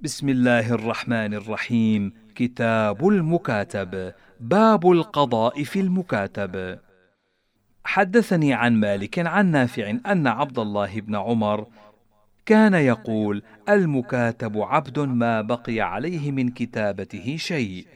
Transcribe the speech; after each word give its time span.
بسم 0.00 0.28
الله 0.28 0.74
الرحمن 0.74 1.34
الرحيم 1.34 2.12
كتاب 2.34 3.08
المكاتب 3.08 4.12
باب 4.40 4.90
القضاء 4.90 5.64
في 5.64 5.80
المكاتب 5.80 6.78
حدثني 7.84 8.54
عن 8.54 8.80
مالك 8.80 9.18
عن 9.18 9.46
نافع 9.50 9.90
ان 10.06 10.26
عبد 10.26 10.58
الله 10.58 11.00
بن 11.00 11.14
عمر 11.14 11.66
كان 12.46 12.74
يقول 12.74 13.42
المكاتب 13.68 14.58
عبد 14.58 14.98
ما 14.98 15.40
بقي 15.40 15.80
عليه 15.80 16.30
من 16.30 16.48
كتابته 16.48 17.36
شيء 17.36 17.86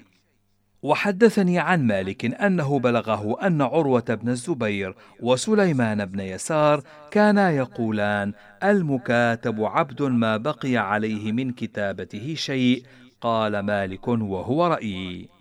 وحدثني 0.82 1.58
عن 1.58 1.86
مالك 1.86 2.24
أنه 2.24 2.78
بلغه 2.78 3.46
أن 3.46 3.62
عروة 3.62 4.04
بن 4.08 4.28
الزبير 4.28 4.94
وسليمان 5.20 6.04
بن 6.04 6.20
يسار 6.20 6.82
كانا 7.10 7.50
يقولان 7.50 8.32
المكاتب 8.64 9.64
عبد 9.64 10.02
ما 10.02 10.36
بقي 10.36 10.76
عليه 10.76 11.32
من 11.32 11.52
كتابته 11.52 12.34
شيء 12.34 12.84
قال 13.20 13.58
مالك 13.58 14.08
وهو 14.08 14.66
رايي 14.66 15.40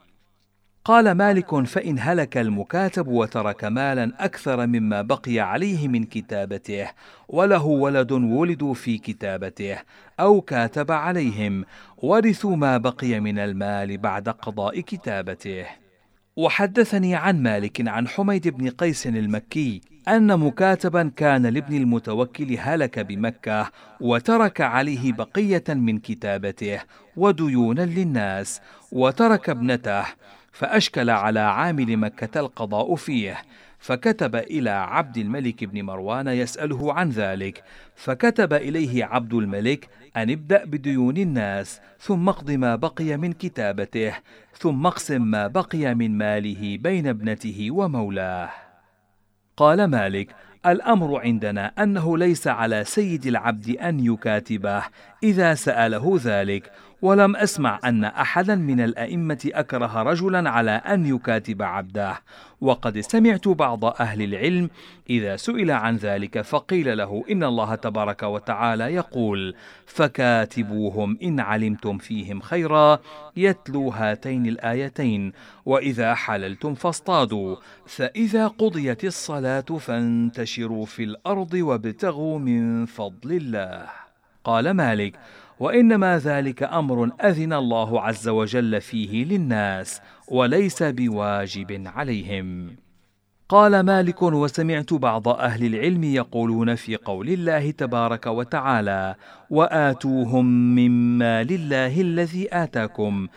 قال 0.85 1.11
مالك 1.11 1.65
فإن 1.65 1.99
هلك 1.99 2.37
المكاتب 2.37 3.07
وترك 3.07 3.63
مالا 3.63 4.11
أكثر 4.19 4.67
مما 4.67 5.01
بقي 5.01 5.39
عليه 5.39 5.87
من 5.87 6.03
كتابته 6.03 6.87
وله 7.27 7.65
ولد 7.65 8.11
ولدوا 8.11 8.73
في 8.73 8.97
كتابته 8.97 9.77
أو 10.19 10.41
كاتب 10.41 10.91
عليهم 10.91 11.65
ورثوا 12.01 12.55
ما 12.55 12.77
بقي 12.77 13.19
من 13.19 13.39
المال 13.39 13.97
بعد 13.97 14.29
قضاء 14.29 14.79
كتابته. 14.79 15.65
وحدثني 16.35 17.15
عن 17.15 17.43
مالك 17.43 17.87
عن 17.87 18.07
حميد 18.07 18.47
بن 18.47 18.69
قيس 18.69 19.07
المكي 19.07 19.81
أن 20.07 20.39
مكاتبا 20.39 21.11
كان 21.15 21.45
لابن 21.45 21.77
المتوكل 21.77 22.57
هلك 22.59 22.99
بمكة 22.99 23.71
وترك 24.01 24.61
عليه 24.61 25.13
بقية 25.13 25.63
من 25.69 25.99
كتابته 25.99 26.79
وديونا 27.17 27.81
للناس 27.81 28.61
وترك 28.91 29.49
ابنته 29.49 30.03
فأشكل 30.51 31.09
على 31.09 31.39
عامل 31.39 31.97
مكة 31.97 32.39
القضاء 32.39 32.95
فيه. 32.95 33.37
فكتب 33.79 34.35
إلى 34.35 34.69
عبد 34.69 35.17
الملك 35.17 35.63
بن 35.63 35.81
مروان 35.81 36.27
يسأله 36.27 36.93
عن 36.93 37.09
ذلك. 37.09 37.63
فكتب 37.95 38.53
إليه 38.53 39.05
عبد 39.05 39.33
الملك 39.33 39.89
أن 40.17 40.29
ابدأ 40.29 40.65
بديون 40.65 41.17
الناس 41.17 41.81
ثم 41.99 42.29
اقض 42.29 42.51
ما 42.51 42.75
بقي 42.75 43.17
من 43.17 43.33
كتابته 43.33 44.13
ثم 44.57 44.85
اقسم 44.85 45.21
ما 45.21 45.47
بقي 45.47 45.95
من 45.95 46.17
ماله 46.17 46.77
بين 46.77 47.07
ابنته 47.07 47.67
ومولاه. 47.71 48.49
قال 49.57 49.83
مالك 49.83 50.35
الأمر 50.65 51.19
عندنا 51.19 51.71
أنه 51.83 52.17
ليس 52.17 52.47
على 52.47 52.83
سيد 52.83 53.25
العبد 53.25 53.69
أن 53.69 53.99
يكاتبه 53.99 54.83
إذا 55.23 55.53
سأله 55.53 56.19
ذلك 56.23 56.71
ولم 57.01 57.35
أسمع 57.35 57.79
أن 57.85 58.03
أحدا 58.03 58.55
من 58.55 58.81
الأئمة 58.81 59.49
أكره 59.53 60.03
رجلا 60.03 60.49
على 60.49 60.71
أن 60.71 61.05
يكاتب 61.05 61.61
عبده. 61.61 62.21
وقد 62.61 62.99
سمعت 62.99 63.47
بعض 63.47 63.85
أهل 63.85 64.21
العلم 64.21 64.69
إذا 65.09 65.35
سئل 65.35 65.71
عن 65.71 65.95
ذلك 65.95 66.41
فقيل 66.41 66.97
له 66.97 67.23
إن 67.31 67.43
الله 67.43 67.75
تبارك 67.75 68.23
وتعالى 68.23 68.83
يقول 68.83 69.55
فكاتبوهم 69.85 71.17
إن 71.23 71.39
علمتم 71.39 71.97
فيهم 71.97 72.39
خيرا 72.39 72.99
يتلو 73.37 73.89
هاتين 73.89 74.45
الآيتين 74.45 75.33
وإذا 75.65 76.15
حللتم 76.15 76.73
فاصطادوا 76.73 77.55
فإذا 77.85 78.47
قضيت 78.47 79.05
الصلاة 79.05 79.61
فانتشروا 79.61 80.85
في 80.85 81.03
الأرض 81.03 81.53
وابتغوا 81.53 82.39
من 82.39 82.85
فضل 82.85 83.31
الله. 83.31 83.85
قال 84.43 84.71
مالك 84.71 85.19
وإنما 85.59 86.17
ذلك 86.17 86.63
أمر 86.63 87.11
أذن 87.23 87.53
الله 87.53 88.01
عز 88.01 88.27
وجل 88.27 88.81
فيه 88.81 89.25
للناس 89.25 90.01
وليس 90.27 90.83
بواجب 90.83 91.83
عليهم. 91.85 92.75
قال 93.49 93.79
مالك 93.79 94.21
وسمعت 94.21 94.93
بعض 94.93 95.27
أهل 95.27 95.65
العلم 95.65 96.03
يقولون 96.03 96.75
في 96.75 96.95
قول 96.95 97.29
الله 97.29 97.71
تبارك 97.71 98.27
وتعالى 98.27 99.15
وآتوهم 99.49 100.75
من 100.75 101.17
مال 101.17 101.51
الله 101.51 102.01
الذي 102.01 102.47
آتاكم. 102.51 103.27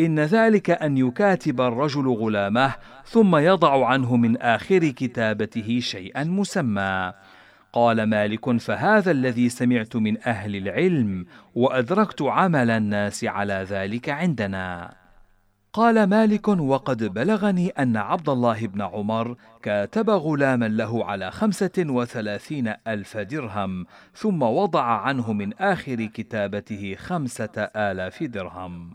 إن 0.00 0.20
ذلك 0.20 0.70
أن 0.70 0.96
يكاتب 0.96 1.60
الرجل 1.60 2.08
غلامه 2.08 2.74
ثم 3.06 3.36
يضع 3.36 3.86
عنه 3.86 4.16
من 4.16 4.36
آخر 4.36 4.78
كتابته 4.78 5.80
شيئا 5.80 6.24
مسمى. 6.24 7.12
قال 7.72 8.02
مالك 8.02 8.56
فهذا 8.56 9.10
الذي 9.10 9.48
سمعت 9.48 9.96
من 9.96 10.22
أهل 10.26 10.56
العلم 10.56 11.26
وأدركت 11.54 12.22
عمل 12.22 12.70
الناس 12.70 13.24
على 13.24 13.66
ذلك 13.68 14.08
عندنا. 14.08 14.94
قال 15.72 16.04
مالك 16.04 16.48
وقد 16.48 17.04
بلغني 17.04 17.68
أن 17.68 17.96
عبد 17.96 18.28
الله 18.28 18.66
بن 18.66 18.82
عمر 18.82 19.36
كاتب 19.62 20.10
غلاما 20.10 20.68
له 20.68 21.04
على 21.04 21.30
خمسة 21.30 21.72
وثلاثين 21.78 22.74
ألف 22.86 23.16
درهم 23.16 23.86
ثم 24.14 24.42
وضع 24.42 24.84
عنه 24.84 25.32
من 25.32 25.54
آخر 25.54 26.04
كتابته 26.04 26.94
خمسة 26.98 27.70
آلاف 27.76 28.22
درهم. 28.22 28.90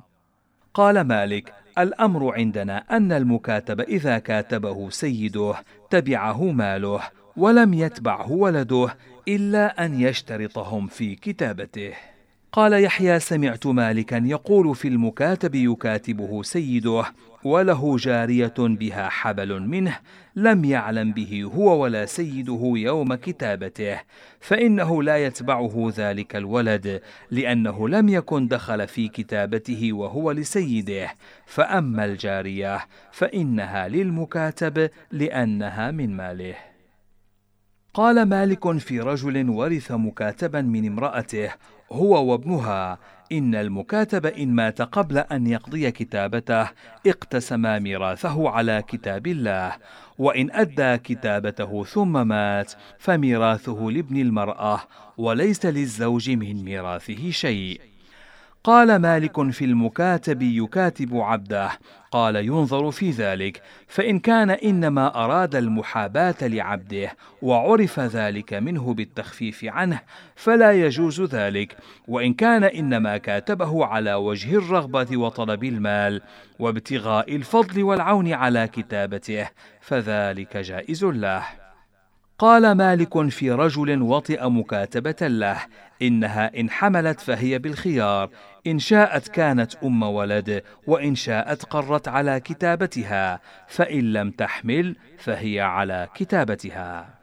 قال 0.73 1.01
مالك 1.01 1.53
الأمر 1.77 2.33
عندنا 2.33 2.77
أن 2.77 3.11
المكاتب 3.11 3.81
إذا 3.81 4.19
كاتبه 4.19 4.89
سيده 4.89 5.55
تبعه 5.89 6.51
ماله 6.51 7.01
ولم 7.37 7.73
يتبعه 7.73 8.31
ولده 8.31 8.95
إلا 9.27 9.85
أن 9.85 10.01
يشترطهم 10.01 10.87
في 10.87 11.15
كتابته. 11.15 11.93
قال 12.51 12.83
يحيى 12.83 13.19
سمعت 13.19 13.67
مالكا 13.67 14.21
يقول 14.25 14.75
في 14.75 14.87
المكاتب 14.87 15.55
يكاتبه 15.55 16.43
سيده 16.43 17.03
وله 17.43 17.97
جارية 17.97 18.53
بها 18.57 19.09
حبل 19.09 19.59
منه 19.59 19.99
لم 20.35 20.65
يعلم 20.65 21.11
به 21.11 21.43
هو 21.55 21.83
ولا 21.83 22.05
سيده 22.05 22.73
يوم 22.75 23.15
كتابته 23.15 23.99
فإنه 24.39 25.03
لا 25.03 25.25
يتبعه 25.25 25.91
ذلك 25.95 26.35
الولد 26.35 27.01
لأنه 27.31 27.89
لم 27.89 28.09
يكن 28.09 28.47
دخل 28.47 28.87
في 28.87 29.07
كتابته 29.07 29.93
وهو 29.93 30.31
لسيده. 30.31 31.15
فأما 31.45 32.05
الجارية 32.05 32.79
فإنها 33.11 33.87
للمكاتب 33.87 34.89
لأنها 35.11 35.91
من 35.91 36.17
ماله. 36.17 36.76
قال 37.97 38.23
مالك 38.23 38.77
في 38.77 38.99
رجل 38.99 39.49
ورث 39.49 39.91
مكاتبا 39.91 40.61
من 40.61 40.87
امرأته 40.87 41.49
هو 41.91 42.31
وابنها. 42.31 42.97
إن 43.31 43.55
المكاتب 43.55 44.25
إن 44.25 44.47
مات 44.47 44.81
قبل 44.81 45.17
أن 45.17 45.47
يقضي 45.47 45.91
كتابته 45.91 46.69
اقتسما 47.07 47.79
ميراثه 47.79 48.49
على 48.49 48.83
كتاب 48.87 49.27
الله. 49.27 49.75
وإن 50.17 50.51
أدى 50.51 50.97
كتابته 50.97 51.83
ثم 51.83 52.27
مات 52.27 52.73
فميراثه 52.99 53.91
لابن 53.91 54.17
المرأة 54.17 54.79
وليس 55.17 55.65
للزوج 55.65 56.29
من 56.29 56.63
ميراثه 56.63 57.31
شيء. 57.31 57.96
قال 58.63 58.95
مالك 58.95 59.51
في 59.51 59.65
المكاتب 59.65 60.41
يكاتب 60.41 61.15
عبده. 61.15 61.71
قال 62.11 62.35
ينظر 62.35 62.91
في 62.91 63.11
ذلك 63.11 63.61
فإن 63.87 64.19
كان 64.19 64.49
إنما 64.49 65.23
أراد 65.25 65.55
المحاباة 65.55 66.35
لعبده 66.41 67.15
وعرف 67.41 67.99
ذلك 67.99 68.53
منه 68.53 68.93
بالتخفيف 68.93 69.65
عنه 69.65 70.01
فلا 70.35 70.71
يجوز 70.71 71.21
ذلك. 71.21 71.77
وإن 72.07 72.33
كان 72.33 72.63
إنما 72.63 73.17
كاتبه 73.17 73.85
على 73.85 74.13
وجه 74.13 74.55
الرغبة 74.57 75.17
وطلب 75.17 75.63
المال 75.63 76.21
وابتغاء 76.59 77.35
الفضل 77.35 77.83
والعون 77.83 78.33
على 78.33 78.67
كتابته 78.67 79.49
فذلك 79.81 80.57
جائز 80.57 81.05
له. 81.05 81.66
قال 82.39 82.71
مالك 82.71 83.29
في 83.29 83.51
رجل 83.51 84.01
وطئ 84.01 84.49
مكاتبة 84.49 85.27
له 85.27 85.57
إنها 86.01 86.59
إن 86.59 86.69
حملت 86.69 87.19
فهي 87.19 87.59
بالخيار 87.59 88.29
إن 88.67 88.79
شاءت 88.79 89.27
كانت 89.27 89.75
أم 89.75 90.03
ولد 90.03 90.63
وإن 90.87 91.15
شاءت 91.15 91.65
قرت 91.65 92.07
على 92.07 92.39
كتابتها 92.39 93.39
فإن 93.67 94.13
لم 94.13 94.31
تحمل 94.31 94.95
فهي 95.17 95.61
على 95.61 96.07
كتابتها. 96.15 97.16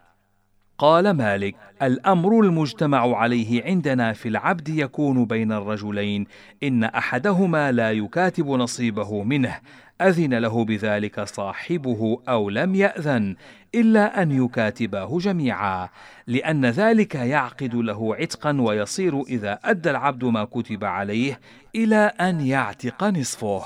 قال 0.78 1.10
مالك 1.10 1.56
الأمر 1.82 2.40
المجتمع 2.40 3.16
عليه 3.16 3.64
عندنا 3.64 4.12
في 4.12 4.28
العبد 4.28 4.68
يكون 4.68 5.24
بين 5.24 5.52
الرجلين 5.52 6.26
إن 6.62 6.84
أحدهما 6.84 7.72
لا 7.72 7.92
يكاتب 7.92 8.46
نصيبه 8.46 9.22
منه 9.22 9.60
أذن 10.00 10.34
له 10.34 10.64
بذلك 10.64 11.20
صاحبه 11.20 12.22
أو 12.28 12.50
لم 12.50 12.74
يأذن 12.74 13.36
إلا 13.74 14.22
أن 14.22 14.44
يكاتباه 14.44 15.18
جميعا 15.18 15.88
لأن 16.26 16.66
ذلك 16.66 17.14
يعقد 17.14 17.74
له 17.74 18.14
عتقا 18.14 18.60
ويصير 18.60 19.22
إذا 19.22 19.58
أدى 19.64 19.90
العبد 19.90 20.24
ما 20.24 20.44
كتب 20.44 20.84
عليه 20.84 21.40
إلى 21.76 21.96
أن 22.20 22.40
يعتق 22.40 23.04
نصفه. 23.04 23.62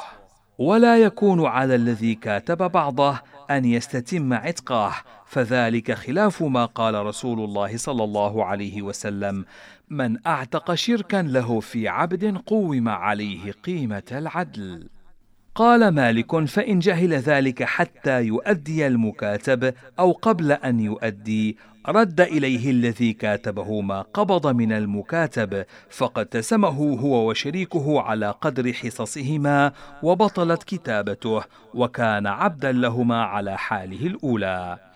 ولا 0.59 0.99
يكون 0.99 1.47
على 1.47 1.75
الذي 1.75 2.15
كاتب 2.15 2.71
بعضه 2.71 3.21
أن 3.51 3.65
يستتم 3.65 4.33
عتقه 4.33 4.95
فذلك 5.29 5.93
خلاف 5.93 6.43
ما 6.43 6.65
قال 6.65 7.07
رسول 7.07 7.41
الله 7.41 7.77
صلى 7.77 8.05
الله 8.05 8.45
عليه 8.45 8.83
وسلم. 8.83 9.45
من 9.91 10.27
أعتق 10.27 10.75
شركا 10.75 11.23
له 11.23 11.61
في 11.61 11.89
عبد 11.89 12.37
قوم 12.47 12.89
عليه 12.89 13.53
قيمة 13.53 14.03
العدل. 14.13 14.89
قال 15.55 15.89
مالك 15.89 16.45
فإن 16.45 16.79
جهل 16.79 17.15
ذلك 17.15 17.63
حتى 17.63 18.23
يؤدي 18.23 18.87
المكاتب 18.87 19.75
أو 19.99 20.13
قبل 20.13 20.53
أن 20.53 20.81
يؤدي. 20.81 21.57
رد 21.89 22.21
إليه 22.21 22.71
الذي 22.71 23.13
كاتبه 23.13 23.81
ما 23.81 24.03
قبض 24.03 24.47
من 24.47 24.73
المكاتب 24.73 25.65
فقد 25.91 26.27
تسمه 26.27 26.99
هو 27.01 27.31
وشريكه 27.31 28.01
على 28.01 28.31
قدر 28.31 28.73
حصصهما 28.73 29.73
وبطلت 30.03 30.63
كتابته 30.63 31.43
وكان 31.75 32.27
عبدا 32.27 32.73
لهما 32.73 33.23
على 33.23 33.59
حاله 33.59 34.07
الأولى. 34.07 34.88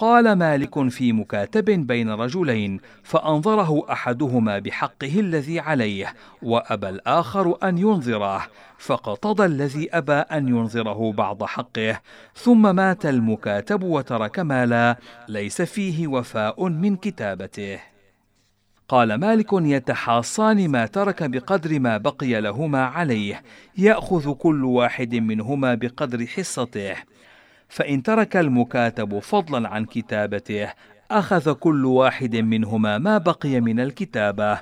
قال 0.00 0.32
مالك 0.32 0.88
في 0.88 1.12
مكاتب 1.12 1.64
بين 1.64 2.10
رجلين 2.10 2.80
فأنظره 3.02 3.92
أحدهما 3.92 4.58
بحقه 4.58 5.20
الذي 5.20 5.60
عليه 5.60 6.14
وأبى 6.42 6.88
الآخر 6.88 7.56
أن 7.62 7.78
ينظره 7.78 8.46
فقتضى 8.78 9.44
الذي 9.44 9.88
أبى 9.92 10.12
أن 10.12 10.48
ينظره 10.48 11.12
بعض 11.12 11.44
حقه 11.44 12.00
ثم 12.34 12.76
مات 12.76 13.06
المكاتب 13.06 13.82
وترك 13.82 14.38
مالا 14.38 14.96
ليس 15.28 15.62
فيه 15.62 16.06
وفاء 16.06 16.68
من 16.68 16.96
كتابته. 16.96 17.78
قال 18.88 19.14
مالك 19.14 19.52
يتحاصان 19.52 20.68
ما 20.68 20.86
ترك 20.86 21.22
بقدر 21.22 21.78
ما 21.80 21.96
بقي 21.96 22.40
لهما 22.40 22.84
عليه 22.84 23.42
يأخذ 23.78 24.32
كل 24.32 24.64
واحد 24.64 25.14
منهما 25.14 25.74
بقدر 25.74 26.26
حصته. 26.26 26.96
فإن 27.70 28.02
ترك 28.02 28.36
المكاتب 28.36 29.18
فضلا 29.18 29.68
عن 29.68 29.84
كتابته 29.84 30.72
أخذ 31.10 31.52
كل 31.52 31.86
واحد 31.86 32.36
منهما 32.36 32.98
ما 32.98 33.18
بقي 33.18 33.60
من 33.60 33.80
الكتابة 33.80 34.58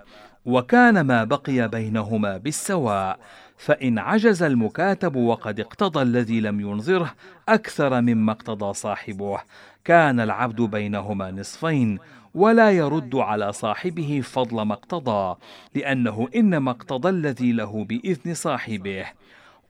وكان 0.46 1.00
ما 1.00 1.24
بقي 1.24 1.68
بينهما 1.68 2.36
بالسواء. 2.36 3.18
فإن 3.56 3.98
عجز 3.98 4.42
المكاتب 4.42 5.16
وقد 5.16 5.60
اقتضى 5.60 6.02
الذي 6.02 6.40
لم 6.40 6.60
ينظره 6.60 7.14
أكثر 7.48 8.00
مما 8.00 8.32
اقتضى 8.32 8.74
صاحبه. 8.74 9.38
كان 9.84 10.20
العبد 10.20 10.60
بينهما 10.60 11.30
نصفين 11.30 11.98
ولا 12.34 12.70
يرد 12.70 13.14
على 13.14 13.52
صاحبه 13.52 14.20
فضل 14.24 14.62
ما 14.62 14.74
اقتضى 14.74 15.36
لأنه 15.74 16.28
إنما 16.36 16.70
اقتضى 16.70 17.08
الذي 17.08 17.52
له 17.52 17.84
بإذن 17.84 18.34
صاحبه. 18.34 19.04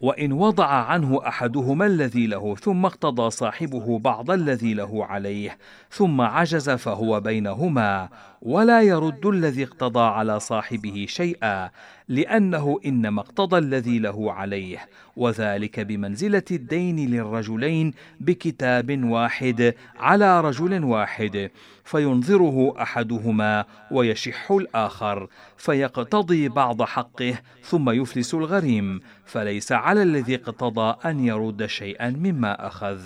وإن 0.00 0.32
وضع 0.32 0.66
عنه 0.66 1.20
أحدهما 1.28 1.86
الذي 1.86 2.26
له 2.26 2.56
ثم 2.56 2.86
اقتضى 2.86 3.30
صاحبه 3.30 3.98
بعض 3.98 4.30
الذي 4.30 4.74
له 4.74 5.04
عليه 5.04 5.58
ثم 5.90 6.20
عجز 6.20 6.70
فهو 6.70 7.20
بينهما. 7.20 8.08
ولا 8.42 8.82
يرد 8.82 9.26
الذي 9.26 9.64
اقتضى 9.64 10.00
على 10.00 10.40
صاحبه 10.40 11.06
شيئا 11.08 11.70
لأنه 12.08 12.80
إنما 12.86 13.20
اقتضى 13.20 13.58
الذي 13.58 13.98
له 13.98 14.32
عليه 14.32 14.88
وذلك 15.16 15.80
بمنزلة 15.80 16.42
الدين 16.50 17.10
للرجلين 17.10 17.92
بكتاب 18.20 19.04
واحد 19.04 19.74
على 19.96 20.40
رجل 20.40 20.84
واحد 20.84 21.50
فينظره 21.84 22.82
أحدهما 22.82 23.64
ويشح 23.90 24.50
الآخر 24.50 25.28
فيقتضي 25.56 26.48
بعض 26.48 26.82
حقه 26.82 27.34
ثم 27.62 27.90
يفلس 27.90 28.34
الغريم 28.34 29.00
فليس 29.24 29.72
على 29.72 30.02
الذي 30.02 30.34
اقتضى 30.34 30.96
أن 31.04 31.24
يرد 31.24 31.66
شيئا 31.66 32.10
مما 32.10 32.66
أخذ. 32.66 33.00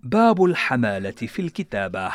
باب 0.00 0.44
الحمالة 0.44 1.10
في 1.10 1.42
الكتابة. 1.42 2.10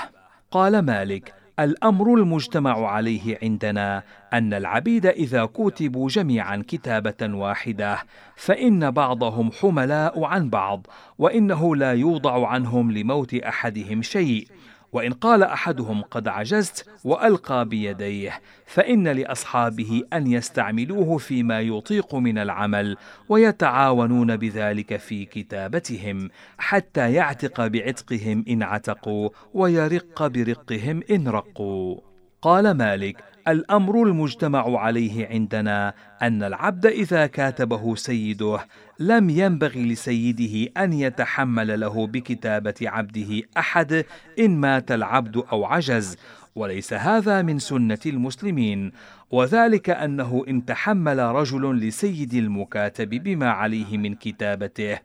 قال 0.51 0.79
مالك 0.79 1.42
الأمر 1.59 2.13
المجتمع 2.13 2.87
عليه 2.87 3.37
عندنا 3.43 4.03
أن 4.33 4.53
العبيد 4.53 5.05
إذا 5.05 5.45
كتبوا 5.45 6.09
جميعا 6.09 6.63
كتابة 6.67 7.35
واحدة 7.35 7.97
فإن 8.35 8.91
بعضهم 8.91 9.51
حملاء 9.51 10.23
عن 10.23 10.49
بعض 10.49 10.87
وإنه 11.17 11.75
لا 11.75 11.93
يوضع 11.93 12.47
عنهم 12.47 12.91
لموت 12.91 13.33
أحدهم 13.33 14.01
شيء. 14.01 14.47
وإن 14.93 15.13
قال 15.13 15.43
أحدهم 15.43 16.01
قد 16.01 16.27
عجزت 16.27 16.89
وألقى 17.03 17.65
بيديه 17.65 18.41
فإن 18.65 19.07
لأصحابه 19.07 20.03
أن 20.13 20.27
يستعملوه 20.27 21.17
فيما 21.17 21.61
يطيق 21.61 22.15
من 22.15 22.37
العمل 22.37 22.97
ويتعاونون 23.29 24.37
بذلك 24.37 24.97
في 24.97 25.25
كتابتهم 25.25 26.29
حتى 26.57 27.13
يعتق 27.13 27.67
بعتقهم 27.67 28.45
إن 28.49 28.63
عتقوا 28.63 29.29
ويرق 29.53 30.27
برقهم 30.27 31.01
إن 31.11 31.27
رقوا. 31.27 31.97
قال 32.41 32.71
مالك 32.71 33.32
الأمر 33.47 34.03
المجتمع 34.03 34.79
عليه 34.79 35.27
عندنا 35.27 35.93
أن 36.21 36.43
العبد 36.43 36.85
إذا 36.85 37.27
كاتبه 37.27 37.95
سيده 37.95 38.59
لم 38.99 39.29
ينبغي 39.29 39.85
لسيده 39.85 40.71
أن 40.77 40.93
يتحمل 40.93 41.79
له 41.79 42.07
بكتابة 42.07 42.75
عبده 42.81 43.41
أحد 43.57 44.05
إن 44.39 44.57
مات 44.57 44.91
العبد 44.91 45.37
أو 45.51 45.65
عجز 45.65 46.17
وليس 46.55 46.93
هذا 46.93 47.41
من 47.41 47.59
سنة 47.59 47.99
المسلمين 48.05 48.91
وذلك 49.31 49.89
أنه 49.89 50.45
إن 50.47 50.65
تحمل 50.65 51.19
رجل 51.19 51.75
لسيد 51.75 52.33
المكاتب 52.33 53.09
بما 53.09 53.49
عليه 53.49 53.97
من 53.97 54.15
كتابته 54.15 54.99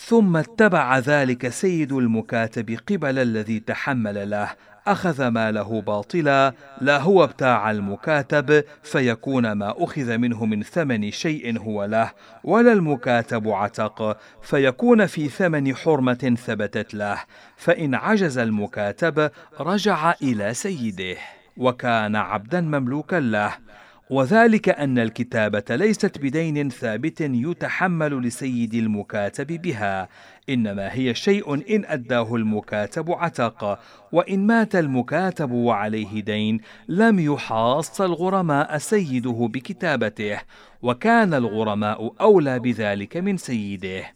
ثم 0.00 0.36
اتبع 0.36 0.98
ذلك 0.98 1.48
سيد 1.48 1.92
المكاتب 1.92 2.78
قبل 2.90 3.18
الذي 3.18 3.60
تحمل 3.60 4.30
له 4.30 4.50
أخذ 4.86 5.28
ماله 5.28 5.80
باطلا 5.80 6.52
لا 6.80 6.98
هو 6.98 7.24
ابتاع 7.24 7.70
المكاتب 7.70 8.64
فيكون 8.82 9.52
ما 9.52 9.74
أخذ 9.84 10.18
منه 10.18 10.46
من 10.46 10.62
ثمن 10.62 11.10
شيء 11.10 11.58
هو 11.58 11.84
له 11.84 12.12
ولا 12.44 12.72
المكاتب 12.72 13.48
عتق 13.48 14.18
فيكون 14.42 15.06
في 15.06 15.28
ثمن 15.28 15.76
حرمة 15.76 16.36
ثبتت 16.46 16.94
له 16.94 17.22
فإن 17.56 17.94
عجز 17.94 18.38
المكاتب 18.38 19.30
رجع 19.60 20.14
إلى 20.22 20.54
سيده 20.54 21.16
وكان 21.56 22.16
عبدا 22.16 22.60
مملوكا 22.60 23.16
له. 23.16 23.65
وذلك 24.10 24.68
أن 24.68 24.98
الكتابة 24.98 25.64
ليست 25.70 26.18
بدين 26.18 26.70
ثابت 26.70 27.20
يتحمل 27.20 28.22
لسيد 28.22 28.74
المكاتب 28.74 29.46
بها، 29.46 30.08
إنما 30.48 30.94
هي 30.94 31.14
شيء 31.14 31.54
إن 31.54 31.84
أداه 31.84 32.34
المكاتب 32.34 33.12
عتق، 33.12 33.78
وإن 34.12 34.46
مات 34.46 34.76
المكاتب 34.76 35.50
وعليه 35.50 36.22
دين 36.22 36.60
لم 36.88 37.20
يحاص 37.20 38.00
الغرماء 38.00 38.78
سيده 38.78 39.48
بكتابته، 39.52 40.38
وكان 40.82 41.34
الغرماء 41.34 42.14
أولى 42.20 42.58
بذلك 42.58 43.16
من 43.16 43.36
سيده. 43.36 44.15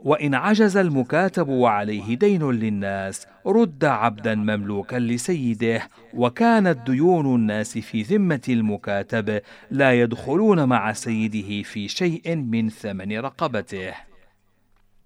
وإن 0.00 0.34
عجز 0.34 0.76
المكاتب 0.76 1.48
وعليه 1.48 2.14
دين 2.14 2.50
للناس 2.50 3.26
رد 3.46 3.84
عبدا 3.84 4.34
مملوكا 4.34 4.96
لسيده 4.96 5.88
وكانت 6.14 6.90
ديون 6.90 7.34
الناس 7.34 7.78
في 7.78 8.02
ذمة 8.02 8.42
المكاتب 8.48 9.40
لا 9.70 10.00
يدخلون 10.00 10.64
مع 10.64 10.92
سيده 10.92 11.62
في 11.62 11.88
شيء 11.88 12.36
من 12.36 12.68
ثمن 12.68 13.18
رقبته. 13.18 13.92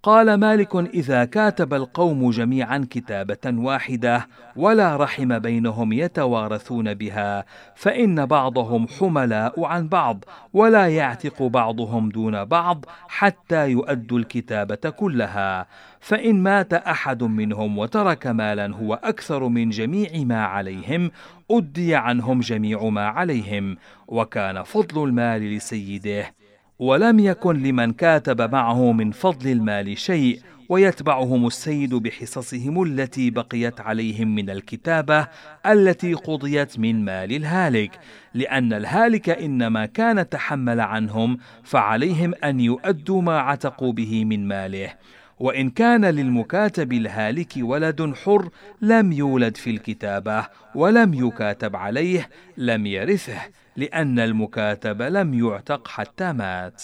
قال 0.02 0.35
مالك 0.35 0.76
إذا 0.76 1.25
كاتب 1.25 1.75
القوم 1.75 2.30
جميعا 2.30 2.87
كتابة 2.90 3.38
واحدة 3.47 4.26
ولا 4.57 4.97
رحم 4.97 5.38
بينهم 5.38 5.92
يتوارثون 5.92 6.95
بها 6.95 7.45
فإن 7.75 8.26
بعضهم 8.26 8.87
حملاء 8.88 9.64
عن 9.64 9.88
بعض 9.88 10.25
ولا 10.52 10.88
يعتق 10.88 11.42
بعضهم 11.42 12.09
دون 12.09 12.45
بعض 12.45 12.85
حتى 13.09 13.71
يؤدوا 13.71 14.19
الكتابة 14.19 14.90
كلها 14.90 15.66
فإن 16.00 16.42
مات 16.42 16.73
أحد 16.75 17.23
منهم 17.23 17.78
وترك 17.78 18.26
مالا 18.26 18.76
هو 18.76 18.95
أكثر 18.95 19.49
من 19.49 19.71
جميع 19.71 20.11
ما 20.14 20.45
عليهم 20.45 21.11
أدي 21.50 21.95
عنهم 21.95 22.40
جميع 22.40 22.85
ما 22.88 23.07
عليهم 23.07 23.76
وكان 24.09 24.62
فضل 24.62 25.04
المال 25.04 25.57
لسيده 25.57 26.40
ولم 26.81 27.19
يكن 27.19 27.63
لمن 27.63 27.93
كاتب 27.93 28.53
معه 28.53 28.93
من 28.93 29.11
فضل 29.11 29.51
المال 29.51 29.99
شيء 29.99 30.41
ويتبعهم 30.69 31.47
السيد 31.47 31.95
بحصصهم 31.95 32.83
التي 32.83 33.31
بقيت 33.31 33.81
عليهم 33.81 34.35
من 34.35 34.51
الكتابة 34.51 35.27
التي 35.67 36.15
قضيت 36.15 36.79
من 36.79 37.05
مال 37.05 37.33
الهالك. 37.33 37.99
لأن 38.35 38.73
الهالك 38.73 39.29
إنما 39.29 39.87
كان 39.87 40.29
تحمل 40.29 40.81
عنهم 40.81 41.39
فعليهم 41.63 42.35
أن 42.45 42.61
يؤدوا 42.61 43.23
ما 43.23 43.39
عتقوا 43.39 43.93
به 43.93 44.25
من 44.25 44.49
ماله. 44.49 44.95
وإن 45.39 45.71
كان 45.71 46.05
للمكاتب 46.05 46.93
الهالك 46.93 47.53
ولد 47.59 48.15
حر 48.25 48.49
لم 48.83 49.13
يولد 49.13 49.57
في 49.57 49.71
الكتابة 49.71 50.47
ولم 50.75 51.15
يكاتب 51.15 51.77
عليه 51.77 52.29
لم 52.57 52.87
يرثه. 52.87 53.41
لأن 53.77 54.19
المكاتب 54.19 55.03
لم 55.03 55.35
يعتق 55.35 55.89
حتى 55.89 56.33
مات. 56.33 56.83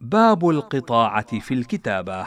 باب 0.00 0.48
القطاعة 0.48 1.40
في 1.40 1.54
الكتابة 1.54 2.26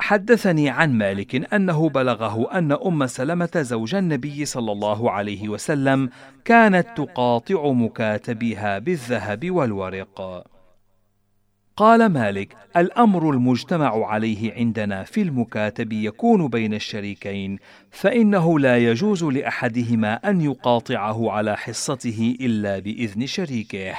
حدثني 0.00 0.70
عن 0.70 0.92
مالك 0.92 1.54
أنه 1.54 1.88
بلغه 1.88 2.58
أن 2.58 2.72
أم 2.72 3.06
سلمة 3.06 3.50
زوج 3.56 3.94
النبي 3.94 4.44
صلى 4.44 4.72
الله 4.72 5.10
عليه 5.10 5.48
وسلم 5.48 6.10
كانت 6.44 6.86
تقاطع 6.96 7.72
مكاتبها 7.72 8.78
بالذهب 8.78 9.50
والورق 9.50 10.44
قال 11.80 12.06
مالك 12.06 12.56
الأمر 12.76 13.30
المجتمع 13.30 14.06
عليه 14.06 14.54
عندنا 14.54 15.04
في 15.04 15.22
المكاتب 15.22 15.92
يكون 15.92 16.48
بين 16.48 16.74
الشريكين 16.74 17.58
فإنه 17.90 18.58
لا 18.58 18.78
يجوز 18.78 19.24
لأحدهما 19.24 20.14
أن 20.14 20.40
يقاطعه 20.40 21.30
على 21.30 21.56
حصته 21.56 22.36
إلا 22.40 22.78
بإذن 22.78 23.26
شريكه 23.26 23.94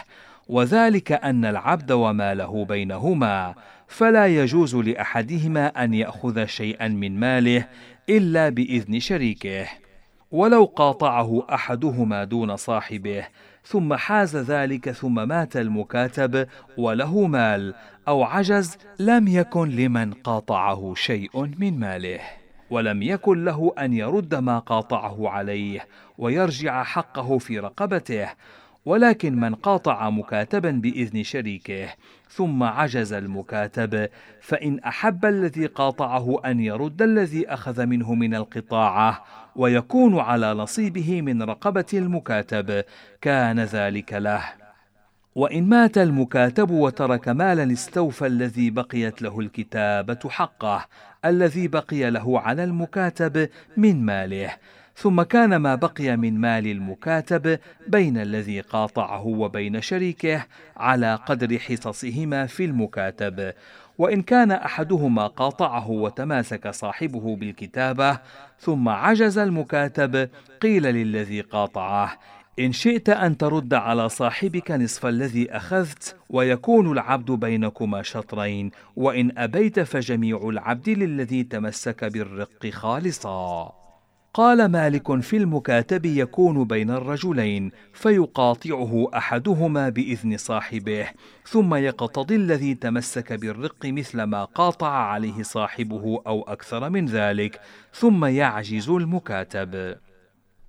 وذلك 0.47 1.11
أن 1.11 1.45
العبد 1.45 1.91
وماله 1.91 2.65
بينهما 2.65 3.55
فلا 3.87 4.27
يجوز 4.27 4.75
لأحدهما 4.75 5.67
أن 5.67 5.93
يأخذ 5.93 6.45
شيئا 6.45 6.87
من 6.87 7.19
ماله 7.19 7.67
إلا 8.09 8.49
بإذن 8.49 8.99
شريكه. 8.99 9.67
ولو 10.31 10.65
قاطعه 10.65 11.45
أحدهما 11.53 12.23
دون 12.23 12.55
صاحبه 12.55 13.27
ثم 13.63 13.93
حاز 13.93 14.37
ذلك 14.37 14.91
ثم 14.91 15.27
مات 15.27 15.57
المكاتب 15.57 16.47
وله 16.77 17.27
مال 17.27 17.73
أو 18.07 18.23
عجز 18.23 18.77
لم 18.99 19.27
يكن 19.27 19.69
لمن 19.69 20.13
قاطعه 20.13 20.93
شيء 20.95 21.45
من 21.59 21.79
ماله. 21.79 22.19
ولم 22.69 23.01
يكن 23.01 23.45
له 23.45 23.73
أن 23.79 23.93
يرد 23.93 24.35
ما 24.35 24.59
قاطعه 24.59 25.29
عليه 25.29 25.87
ويرجع 26.17 26.83
حقه 26.83 27.37
في 27.37 27.59
رقبته. 27.59 28.27
ولكن 28.85 29.35
من 29.39 29.55
قاطع 29.55 30.09
مكاتبا 30.09 30.71
بإذن 30.71 31.23
شريكه 31.23 31.89
ثم 32.29 32.63
عجز 32.63 33.13
المكاتب 33.13 34.09
فإن 34.41 34.79
أحب 34.79 35.25
الذي 35.25 35.65
قاطعه 35.65 36.41
أن 36.45 36.59
يرد 36.59 37.01
الذي 37.01 37.47
أخذ 37.47 37.85
منه 37.85 38.13
من 38.13 38.35
القطاعة 38.35 39.23
ويكون 39.55 40.19
على 40.19 40.53
نصيبه 40.53 41.21
من 41.21 41.43
رقبة 41.43 41.85
المكاتب. 41.93 42.83
كان 43.21 43.59
ذلك 43.59 44.13
له. 44.13 44.43
وإن 45.35 45.63
مات 45.63 45.97
المكاتب 45.97 46.71
وترك 46.71 47.27
مالا 47.27 47.73
استوفى 47.73 48.27
الذي 48.27 48.69
بقيت 48.69 49.21
له 49.21 49.39
الكتابة 49.39 50.29
حقه 50.29 50.85
الذي 51.25 51.67
بقي 51.67 52.11
له 52.11 52.39
على 52.39 52.63
المكاتب 52.63 53.49
من 53.77 54.05
ماله. 54.05 54.51
ثم 54.95 55.21
كان 55.21 55.55
ما 55.55 55.75
بقي 55.75 56.17
من 56.17 56.39
مال 56.39 56.67
المكاتب 56.67 57.59
بين 57.87 58.17
الذي 58.17 58.61
قاطعه 58.61 59.27
وبين 59.27 59.81
شريكه 59.81 60.45
على 60.77 61.15
قدر 61.15 61.59
حصصهما 61.59 62.45
في 62.45 62.65
المكاتب. 62.65 63.53
وإن 64.01 64.21
كان 64.21 64.51
أحدهما 64.51 65.27
قاطعه 65.27 65.89
وتماسك 65.89 66.67
صاحبه 66.67 67.35
بالكتابة 67.35 68.19
ثم 68.59 68.89
عجز 68.89 69.37
المكاتب 69.37 70.29
قيل 70.61 70.83
للذي 70.83 71.41
قاطعه 71.41 72.17
إن 72.59 72.71
شئت 72.71 73.09
أن 73.09 73.37
ترد 73.37 73.73
على 73.73 74.09
صاحبك 74.09 74.71
نصف 74.71 75.05
الذي 75.05 75.51
أخذت 75.51 76.15
ويكون 76.29 76.91
العبد 76.91 77.31
بينكما 77.31 78.01
شطرين 78.01 78.71
وإن 78.95 79.37
أبيت 79.37 79.79
فجميع 79.79 80.49
العبد 80.49 80.89
للذي 80.89 81.43
تمسك 81.43 82.03
بالرق 82.03 82.69
خالصا. 82.69 83.80
قال 84.33 84.65
مالك 84.65 85.21
في 85.21 85.37
المكاتب 85.37 86.05
يكون 86.05 86.63
بين 86.63 86.89
الرجلين 86.89 87.71
فيقاطعه 87.93 89.07
أحدهما 89.15 89.89
بإذن 89.89 90.37
صاحبه 90.37 91.07
ثم 91.47 91.75
يقتضي 91.75 92.35
الذي 92.35 92.75
تمسك 92.75 93.33
بالرق 93.33 93.85
مثل 93.85 94.23
ما 94.23 94.45
قاطع 94.45 94.87
عليه 94.87 95.43
صاحبه 95.43 96.21
أو 96.27 96.41
أكثر 96.41 96.89
من 96.89 97.05
ذلك 97.05 97.59
ثم 97.93 98.25
يعجز 98.25 98.89
المكاتب. 98.89 99.95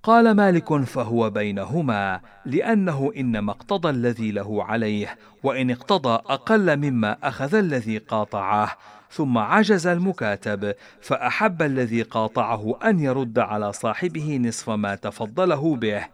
قال 0.03 0.31
مالك 0.31 0.83
فهو 0.83 1.29
بينهما 1.29 2.21
لأنه 2.45 3.11
إنما 3.17 3.51
اقتضى 3.51 3.89
الذي 3.89 4.31
له 4.31 4.63
عليه 4.63 5.17
وإن 5.43 5.71
اقتضى 5.71 6.13
أقل 6.13 6.77
مما 6.77 7.17
أخذ 7.23 7.55
الذي 7.55 7.97
قاطعه 7.97 8.77
ثم 9.13 9.37
عجز 9.37 9.87
المكاتب 9.87 10.73
فأحب 11.01 11.61
الذي 11.61 12.01
قاطعه 12.01 12.79
أن 12.83 12.99
يرد 12.99 13.39
على 13.39 13.73
صاحبه 13.73 14.37
نصف 14.37 14.69
ما 14.69 14.95
تفضله 14.95 15.75
به 15.75 16.05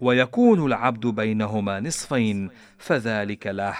ويكون 0.00 0.66
العبد 0.66 1.06
بينهما 1.06 1.80
نصفين 1.80 2.50
فذلك 2.78 3.46
له. 3.46 3.74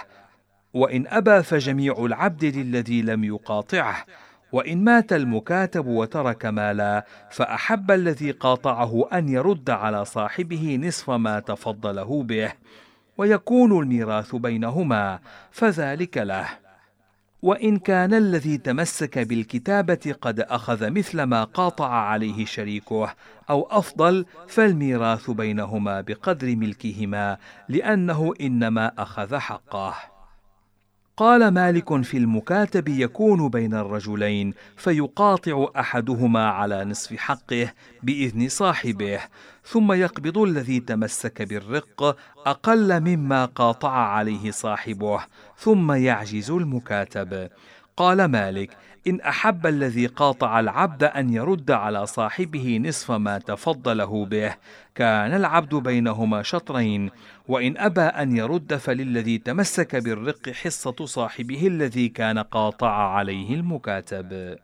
وإن 0.73 1.07
أبى 1.07 1.43
فجميع 1.43 2.05
العبد 2.05 2.45
للذي 2.45 3.01
لم 3.01 3.23
يقاطعه 3.23 4.05
وإن 4.51 4.83
مات 4.83 5.13
المكاتب 5.13 5.87
وترك 5.87 6.45
مالا 6.45 7.05
فأحب 7.31 7.91
الذي 7.91 8.31
قاطعه 8.31 9.09
أن 9.13 9.29
يرد 9.29 9.69
على 9.69 10.05
صاحبه 10.05 10.79
نصف 10.81 11.09
ما 11.09 11.39
تفضله 11.39 12.23
به 12.23 12.51
ويكون 13.17 13.79
الميراث 13.79 14.35
بينهما 14.35 15.19
فذلك 15.51 16.17
له. 16.17 16.64
وإن 17.41 17.77
كان 17.77 18.13
الذي 18.13 18.57
تمسك 18.57 19.19
بالكتابة 19.19 20.15
قد 20.21 20.39
أخذ 20.39 20.89
مثل 20.89 21.23
ما 21.23 21.43
قاطع 21.43 21.89
عليه 21.89 22.45
شريكه 22.45 23.13
أو 23.49 23.67
أفضل 23.71 24.25
فالميراث 24.47 25.29
بينهما 25.29 26.01
بقدر 26.01 26.55
ملكهما 26.55 27.37
لأنه 27.69 28.33
إنما 28.41 28.91
أخذ 28.97 29.37
حقه. 29.37 30.14
قال 31.17 31.47
مالك 31.47 32.01
في 32.01 32.17
المكاتب 32.17 32.87
يكون 32.87 33.49
بين 33.49 33.73
الرجلين 33.73 34.53
فيقاطع 34.77 35.67
أحدهما 35.79 36.49
على 36.49 36.85
نصف 36.85 37.15
حقه 37.17 37.71
بإذن 38.03 38.49
صاحبه 38.49 39.19
ثم 39.63 39.91
يقبض 39.91 40.37
الذي 40.37 40.79
تمسك 40.79 41.41
بالرق 41.41 42.17
أقل 42.45 42.99
مما 42.99 43.45
قاطع 43.45 43.91
عليه 43.91 44.51
صاحبه 44.51 45.19
ثم 45.57 45.91
يعجز 45.91 46.51
المكاتب. 46.51 47.49
قال 47.97 48.25
مالك 48.25 48.77
إن 49.07 49.21
أحب 49.21 49.67
الذي 49.67 50.07
قاطع 50.07 50.59
العبد 50.59 51.03
أن 51.03 51.33
يرد 51.33 51.71
على 51.71 52.05
صاحبه 52.05 52.77
نصف 52.83 53.11
ما 53.11 53.37
تفضله 53.37 54.25
به 54.25 54.55
كان 54.95 55.33
العبد 55.35 55.75
بينهما 55.75 56.43
شطرين 56.43 57.11
وإن 57.47 57.77
أبى 57.77 58.01
أن 58.01 58.37
يرد 58.37 58.75
فللذي 58.75 59.37
تمسك 59.37 59.95
بالرق 59.95 60.49
حصة 60.49 61.05
صاحبه 61.05 61.67
الذي 61.67 62.09
كان 62.09 62.39
قاطع 62.39 62.91
عليه 62.91 63.53
المكاتب. 63.53 64.57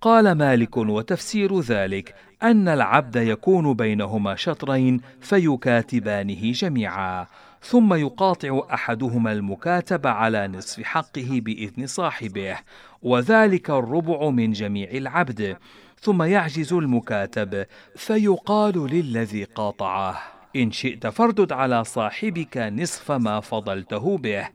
قال 0.00 0.32
مالك 0.32 0.76
وتفسير 0.76 1.60
ذلك 1.60 2.14
أن 2.42 2.68
العبد 2.68 3.16
يكون 3.16 3.74
بينهما 3.74 4.34
شطرين 4.34 5.00
فيكاتبانه 5.20 6.52
جميعا 6.52 7.26
ثم 7.62 7.94
يقاطع 7.94 8.60
أحدهما 8.74 9.32
المكاتب 9.32 10.06
على 10.06 10.48
نصف 10.48 10.82
حقه 10.82 11.28
بإذن 11.30 11.86
صاحبه 11.86 12.56
وذلك 13.02 13.70
الربع 13.70 14.30
من 14.30 14.52
جميع 14.52 14.90
العبد 14.90 15.56
ثم 16.00 16.22
يعجز 16.22 16.72
المكاتب 16.72 17.66
فيقال 17.96 18.90
للذي 18.90 19.44
قاطعه. 19.44 20.35
إن 20.62 20.70
شئت 20.70 21.06
فردد 21.06 21.52
على 21.52 21.84
صاحبك 21.84 22.56
نصف 22.56 23.12
ما 23.12 23.40
فضلته 23.40 24.18
به 24.18 24.48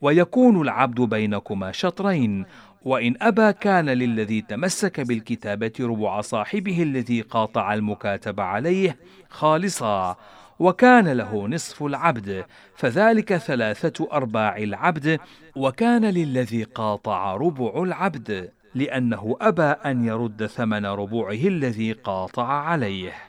ويكون 0.00 0.62
العبد 0.62 1.00
بينكما 1.00 1.72
شطرين 1.72 2.46
وإن 2.84 3.14
أبى 3.20 3.52
كان 3.52 3.88
للذي 3.88 4.40
تمسك 4.40 5.00
بالكتابة 5.00 5.72
ربع 5.80 6.20
صاحبه 6.20 6.82
الذي 6.82 7.20
قاطع 7.20 7.74
المكاتب 7.74 8.40
عليه 8.40 8.96
خالصا 9.30 10.16
وكان 10.58 11.08
له 11.08 11.48
نصف 11.48 11.82
العبد 11.82 12.44
فذلك 12.76 13.36
ثلاثة 13.36 14.08
أرباع 14.12 14.56
العبد 14.56 15.20
وكان 15.56 16.04
للذي 16.04 16.62
قاطع 16.62 17.36
ربع 17.36 17.82
العبد 17.82 18.50
لأنه 18.74 19.36
أبى 19.40 19.62
أن 19.62 20.04
يرد 20.04 20.46
ثمن 20.46 20.86
ربوعه 20.86 21.32
الذي 21.32 21.92
قاطع 21.92 22.46
عليه. 22.46 23.27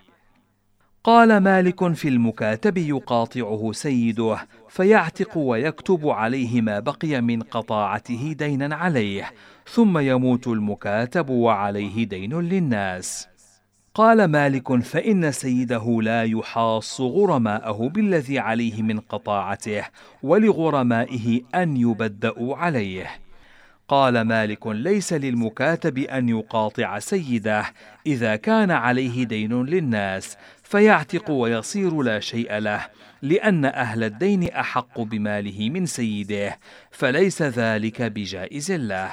قال 1.10 1.38
مالك 1.38 1.94
في 1.94 2.08
المكاتب 2.08 2.78
يقاطعه 2.78 3.72
سيده 3.72 4.38
فيعتق 4.70 5.38
ويكتب 5.38 6.08
عليه 6.08 6.62
ما 6.62 6.80
بقي 6.80 7.22
من 7.22 7.42
قطاعته 7.42 8.36
دينا 8.38 8.76
عليه 8.76 9.32
ثم 9.68 9.98
يموت 9.98 10.48
المكاتب 10.48 11.30
وعليه 11.30 12.04
دين 12.06 12.40
للناس. 12.40 13.28
قال 13.94 14.26
مالك 14.26 14.82
فإن 14.82 15.32
سيده 15.32 16.02
لا 16.02 16.24
يحاص 16.24 17.02
غرماءه 17.02 17.90
بالذي 17.90 18.40
عليه 18.40 18.82
من 18.82 19.00
قطاعته 19.00 19.84
ولغرمائه 20.24 21.42
أن 21.56 21.78
يبدأوا 21.78 22.56
عليه. 22.56 23.08
قال 23.90 24.22
مالك 24.22 24.68
ليس 24.68 25.14
للمكاتب 25.14 25.98
أن 25.98 26.30
يقاطع 26.30 27.00
سيده 27.00 27.66
إذا 28.06 28.36
كان 28.36 28.72
عليه 28.72 29.24
دين 29.24 29.64
للناس 29.64 30.38
فيعتق 30.70 31.32
ويصير 31.32 32.02
لا 32.02 32.20
شيء 32.20 32.58
له 32.58 32.86
لأن 33.22 33.66
أهل 33.66 34.04
الدين 34.04 34.50
أحق 34.50 35.02
بماله 35.02 35.70
من 35.70 35.86
سيده 35.86 36.60
فليس 36.92 37.42
ذلك 37.42 38.02
بجائز 38.02 38.72
له. 38.72 39.12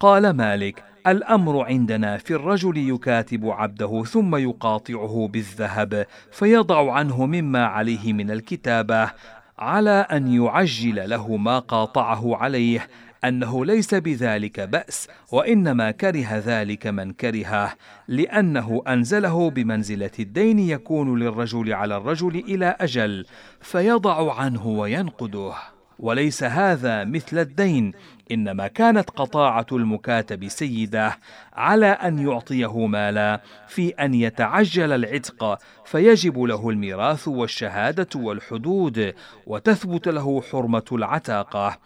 قال 0.00 0.30
مالك 0.30 0.84
الأمر 1.06 1.64
عندنا 1.64 2.16
في 2.16 2.34
الرجل 2.34 2.76
يكاتب 2.76 3.46
عبده 3.46 4.04
ثم 4.04 4.36
يقاطعه 4.36 5.28
بالذهب 5.32 6.06
فيضع 6.32 6.92
عنه 6.92 7.26
مما 7.26 7.66
عليه 7.66 8.12
من 8.12 8.30
الكتابة 8.30 9.10
على 9.58 9.90
أن 9.90 10.34
يعجل 10.34 11.10
له 11.10 11.36
ما 11.36 11.58
قاطعه 11.58 12.36
عليه 12.36 12.88
أنه 13.24 13.64
ليس 13.64 13.94
بذلك 13.94 14.60
بأس 14.60 15.08
وإنما 15.32 15.90
كره 15.90 16.38
ذلك 16.38 16.86
من 16.86 17.12
كرهه 17.12 17.74
لأنه 18.08 18.82
أنزله 18.88 19.50
بمنزلة 19.50 20.10
الدين 20.18 20.58
يكون 20.58 21.18
للرجل 21.18 21.72
على 21.72 21.96
الرجل 21.96 22.36
إلى 22.36 22.76
أجل 22.80 23.26
فيضع 23.60 24.34
عنه 24.34 24.66
وينقده. 24.66 25.54
وليس 25.98 26.44
هذا 26.44 27.04
مثل 27.04 27.38
الدين 27.38 27.92
إنما 28.30 28.66
كانت 28.66 29.10
قطاعة 29.10 29.66
المكاتب 29.72 30.48
سيدة 30.48 31.18
على 31.52 31.86
أن 31.86 32.18
يعطيه 32.18 32.86
مالا 32.86 33.40
في 33.68 33.88
أن 33.88 34.14
يتعجل 34.14 34.92
العتق 34.92 35.58
فيجب 35.84 36.38
له 36.38 36.70
الميراث 36.70 37.28
والشهادة 37.28 38.08
والحدود 38.16 39.14
وتثبت 39.46 40.08
له 40.08 40.42
حرمة 40.52 40.84
العتاقة. 40.92 41.78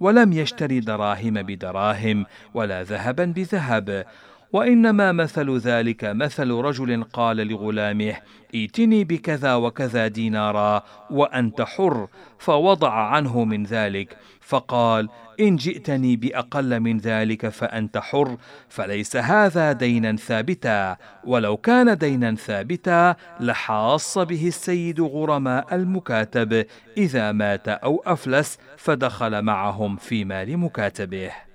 ولم 0.00 0.32
يشتري 0.32 0.80
دراهم 0.80 1.34
بدراهم 1.42 2.26
ولا 2.54 2.82
ذهبا 2.82 3.24
بذهب. 3.24 4.06
وإنما 4.52 5.12
مثل 5.12 5.56
ذلك 5.56 6.04
مثل 6.04 6.50
رجل 6.50 7.04
قال 7.04 7.36
لغلامه 7.36 8.16
ائتني 8.54 9.04
بكذا 9.04 9.54
وكذا 9.54 10.06
دينارا 10.06 10.82
وأنت 11.10 11.62
حر. 11.62 12.08
فوضع 12.38 12.92
عنه 12.92 13.44
من 13.44 13.64
ذلك 13.64 14.16
فقال 14.40 15.08
إن 15.40 15.56
جئتني 15.56 16.16
بأقل 16.16 16.80
من 16.80 16.98
ذلك 16.98 17.48
فأنت 17.48 17.98
حر 17.98 18.36
فليس 18.68 19.16
هذا 19.16 19.72
دينا 19.72 20.16
ثابتا 20.16 20.96
ولو 21.24 21.56
كان 21.56 21.98
دينا 21.98 22.34
ثابتا 22.34 23.16
لحاص 23.40 24.18
به 24.18 24.48
السيد 24.48 25.00
غرماء 25.00 25.74
المكاتب 25.74 26.66
إذا 26.96 27.32
مات 27.32 27.68
أو 27.68 28.02
أفلس 28.06 28.58
فدخل 28.76 29.42
معهم 29.42 29.96
في 29.96 30.24
مال 30.24 30.58
مكاتبه. 30.58 31.49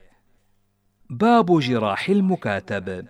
باب 1.09 1.59
جراح 1.59 2.09
المكاتب. 2.09 3.05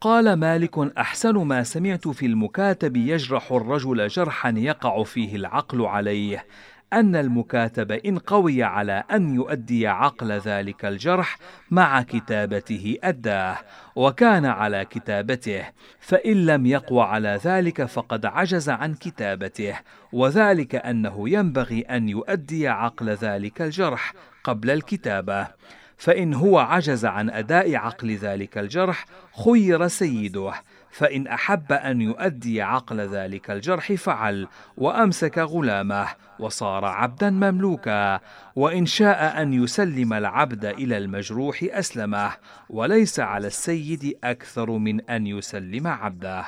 قال 0.00 0.32
مالك 0.32 0.98
أحسن 0.98 1.34
ما 1.34 1.62
سمعت 1.62 2.08
في 2.08 2.26
المكاتب 2.26 2.96
يجرح 2.96 3.52
الرجل 3.52 4.08
جرحا 4.08 4.54
يقع 4.56 5.02
فيه 5.02 5.36
العقل 5.36 5.86
عليه 5.86 6.46
أن 6.92 7.16
المكاتب 7.16 7.92
إن 7.92 8.18
قوي 8.18 8.62
على 8.62 9.04
أن 9.12 9.34
يؤدي 9.34 9.86
عقل 9.86 10.32
ذلك 10.32 10.84
الجرح 10.84 11.38
مع 11.70 12.02
كتابته 12.02 12.96
أداه 13.02 13.58
وكان 13.96 14.44
على 14.44 14.84
كتابته 14.84 15.64
فإن 16.00 16.46
لم 16.46 16.66
يقو 16.66 17.00
على 17.00 17.40
ذلك 17.44 17.84
فقد 17.84 18.26
عجز 18.26 18.68
عن 18.70 18.94
كتابته 18.94 19.74
وذلك 20.12 20.74
أنه 20.74 21.28
ينبغي 21.28 21.80
أن 21.80 22.08
يؤدي 22.08 22.68
عقل 22.68 23.10
ذلك 23.10 23.62
الجرح 23.62 24.12
قبل 24.44 24.70
الكتابة. 24.70 25.48
فإن 25.96 26.34
هو 26.34 26.58
عجز 26.58 27.04
عن 27.04 27.30
أداء 27.30 27.74
عقل 27.74 28.16
ذلك 28.16 28.58
الجرح 28.58 29.04
خير 29.44 29.88
سيده. 29.88 30.52
فإن 30.90 31.26
أحب 31.26 31.72
أن 31.72 32.00
يؤدي 32.00 32.62
عقل 32.62 33.00
ذلك 33.00 33.50
الجرح 33.50 33.92
فعل 33.92 34.48
وأمسك 34.76 35.38
غلامه 35.38 36.06
وصار 36.38 36.84
عبدا 36.84 37.30
مملوكا. 37.30 38.20
وإن 38.56 38.86
شاء 38.86 39.42
أن 39.42 39.52
يسلم 39.52 40.12
العبد 40.12 40.64
إلى 40.64 40.98
المجروح 40.98 41.64
أسلمه 41.70 42.30
وليس 42.70 43.20
على 43.20 43.46
السيد 43.46 44.18
أكثر 44.24 44.70
من 44.70 45.00
أن 45.00 45.26
يسلم 45.26 45.86
عبده. 45.86 46.44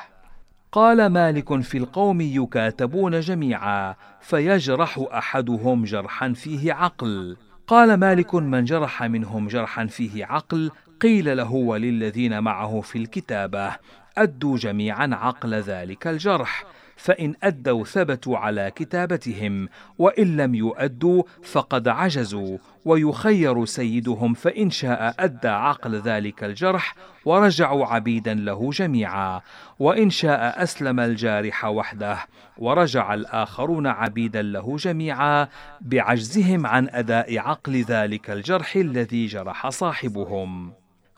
قال 0.72 1.06
مالك 1.06 1.60
في 1.60 1.78
القوم 1.78 2.20
يكاتبون 2.20 3.20
جميعا 3.20 3.94
فيجرح 4.20 5.06
أحدهم 5.12 5.84
جرحا 5.84 6.32
فيه 6.32 6.72
عقل. 6.72 7.36
قال 7.66 7.94
مالك 7.94 8.34
من 8.34 8.64
جرح 8.64 9.02
منهم 9.02 9.48
جرحا 9.48 9.86
فيه 9.86 10.24
عقل 10.24 10.70
قيل 11.00 11.36
له 11.36 11.52
وللذين 11.52 12.40
معه 12.42 12.80
في 12.80 12.98
الكتابة 12.98 13.76
أدوا 14.18 14.56
جميعا 14.56 15.10
عقل 15.12 15.54
ذلك 15.54 16.06
الجرح. 16.06 16.64
فإن 16.96 17.34
أدوا 17.42 17.84
ثبتوا 17.84 18.38
على 18.38 18.72
كتابتهم 18.76 19.68
وإن 19.98 20.36
لم 20.36 20.54
يؤدوا 20.54 21.22
فقد 21.42 21.88
عجزوا 21.88 22.58
ويخير 22.84 23.64
سيدهم 23.64 24.34
فإن 24.34 24.70
شاء 24.70 25.14
أدى 25.18 25.48
عقل 25.48 25.94
ذلك 25.94 26.44
الجرح 26.44 26.94
ورجعوا 27.24 27.86
عبيدا 27.86 28.34
له 28.34 28.70
جميعا 28.70 29.40
وإن 29.78 30.10
شاء 30.10 30.62
أسلم 30.62 31.00
الجارح 31.00 31.64
وحده 31.64 32.18
ورجع 32.58 33.14
الآخرون 33.14 33.86
عبيدا 33.86 34.42
له 34.42 34.76
جميعا 34.76 35.48
بعجزهم 35.80 36.66
عن 36.66 36.88
أداء 36.88 37.38
عقل 37.38 37.82
ذلك 37.82 38.30
الجرح 38.30 38.76
الذي 38.76 39.26
جرح 39.26 39.68
صاحبهم. 39.68 40.72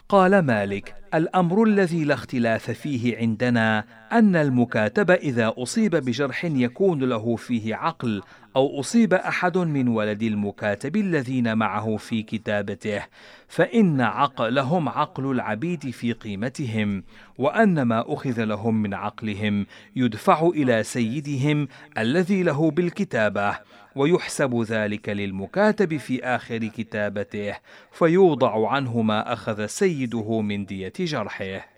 قال 0.09 0.39
مالك 0.39 0.95
الأمر 1.15 1.63
الذي 1.63 2.05
لا 2.05 2.15
اختلاف 2.15 2.71
فيه 2.71 3.17
عندنا 3.17 3.85
أن 4.13 4.37
المكاتب 4.37 5.11
إذا 5.11 5.55
أصيب 5.57 5.97
بجرح 5.97 6.45
يكون 6.45 7.05
له 7.05 7.37
فيه 7.37 7.75
عقل 7.75 8.23
أو 8.57 8.81
أصيب 8.81 9.15
أحد 9.15 9.59
من 9.59 9.89
ولد 9.89 10.23
المكاتب 10.23 10.97
الذين 10.97 11.57
معه 11.57 11.97
في 11.97 12.23
كتابته 12.23 13.03
فإن 13.49 14.01
عقلهم 14.01 14.89
عقل 14.89 15.31
العبيد 15.31 15.91
في 15.91 16.13
قيمتهم 16.13 17.03
وأن 17.39 17.83
ما 17.83 18.05
أخذ 18.07 18.45
لهم 18.45 18.83
من 18.83 18.95
عقلهم 18.95 19.67
يدفع 19.97 20.47
إلى 20.47 20.83
سيدهم 20.83 21.69
الذي 21.99 22.43
له 22.43 22.71
بالكتابة. 22.71 23.59
ويحسب 23.99 24.63
ذلك 24.63 25.09
للمكاتب 25.09 25.97
في 25.97 26.25
آخر 26.25 26.59
كتابته 26.59 27.55
فيوضع 27.93 28.71
عنه 28.71 29.03
ما 29.03 29.33
أخذ 29.33 29.67
سيده 29.67 30.41
من 30.41 30.67
دية 30.67 30.93
جرحه. 30.99 31.78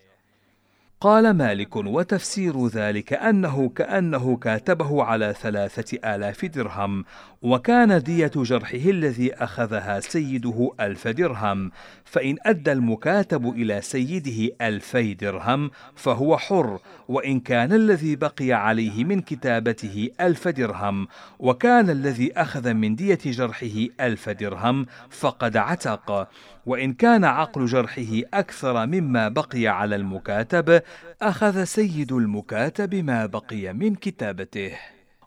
قال 1.03 1.31
مالك 1.31 1.77
وتفسير 1.77 2.67
ذلك 2.67 3.13
أنه 3.13 3.69
كأنه 3.69 4.37
كاتبه 4.37 5.05
على 5.05 5.35
ثلاثة 5.43 6.15
آلاف 6.15 6.45
درهم 6.45 7.05
وكان 7.43 8.03
دية 8.03 8.31
جرحه 8.37 8.91
الذي 8.91 9.35
أخذها 9.35 10.01
سيده 10.01 10.71
ألف 10.81 11.09
درهم 11.09 11.71
فإن 12.05 12.37
أدى 12.47 12.73
المكاتب 12.73 13.49
إلى 13.49 13.81
سيده 13.81 14.57
ألفي 14.61 15.15
درهم 15.15 15.71
فهو 15.95 16.39
حر 16.39 16.79
وإن 17.09 17.41
كان 17.41 17.73
الذي 17.73 18.17
بقي 18.17 18.53
عليه 18.53 19.05
من 19.05 19.21
كتابته 19.21 20.09
ألف 20.21 20.49
درهم 20.49 21.09
وكان 21.39 21.91
الذي 21.91 22.33
أخذ 22.33 22.75
من 22.75 22.97
دية 22.97 23.19
جرحه 23.25 23.87
ألف 24.01 24.29
درهم 24.29 24.87
فقد 25.11 25.57
عتق 25.57 26.29
وإن 26.67 26.93
كان 26.93 27.25
عقل 27.25 27.67
جرحه 27.67 28.21
أكثر 28.35 28.87
مما 28.87 29.29
بقي 29.29 29.67
على 29.67 29.97
المكاتب 29.97 30.83
أخذ 31.23 31.65
سيد 31.65 32.13
المكاتب 32.13 32.95
ما 32.95 33.27
بقي 33.27 33.73
من 33.73 33.95
كتابته 33.95 34.73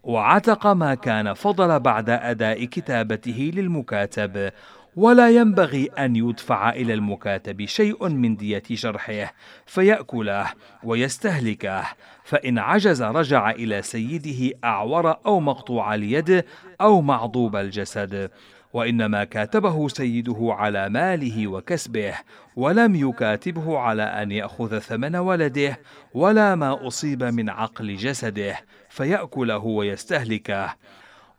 وعتق 0.04 0.68
ما 0.68 0.96
كان 0.96 1.34
فضل 1.34 1.80
بعد 1.80 2.10
أداء 2.10 2.66
كتابته 2.66 3.52
للمكاتب 3.54 4.52
ولا 4.96 5.30
ينبغي 5.30 5.86
أن 5.86 6.16
يدفع 6.16 6.70
إلى 6.70 6.94
المكاتب 6.94 7.66
شيء 7.66 8.10
من 8.10 8.36
دية 8.36 8.64
جرحه 8.70 9.34
فيأكله 9.66 10.46
ويستهلكه 10.84 11.84
فإن 12.24 12.58
عجز 12.60 13.04
رجع 13.04 13.52
إلى 13.52 13.82
سيده 13.82 14.58
أعور 14.64 15.18
أو 15.26 15.40
مقطوع 15.40 15.96
اليد 15.96 16.46
أو 16.82 17.02
معضوب 17.02 17.56
الجسد. 17.56 18.32
وإنما 18.74 19.24
كاتبه 19.24 19.88
سيده 19.88 20.38
على 20.42 20.90
ماله 20.90 21.48
وكسبه 21.48 22.14
ولم 22.56 22.96
يكاتبه 22.96 23.78
على 23.78 24.04
أن 24.04 24.32
يأخذ 24.32 24.80
ثمن 24.80 25.16
ولده 25.16 25.80
ولا 26.14 26.56
ما 26.56 26.88
أصيب 26.88 27.24
من 27.24 27.50
عقل 27.50 27.96
جسده 27.96 28.60
فيأكله 28.90 29.66
ويستهلكه. 29.66 30.76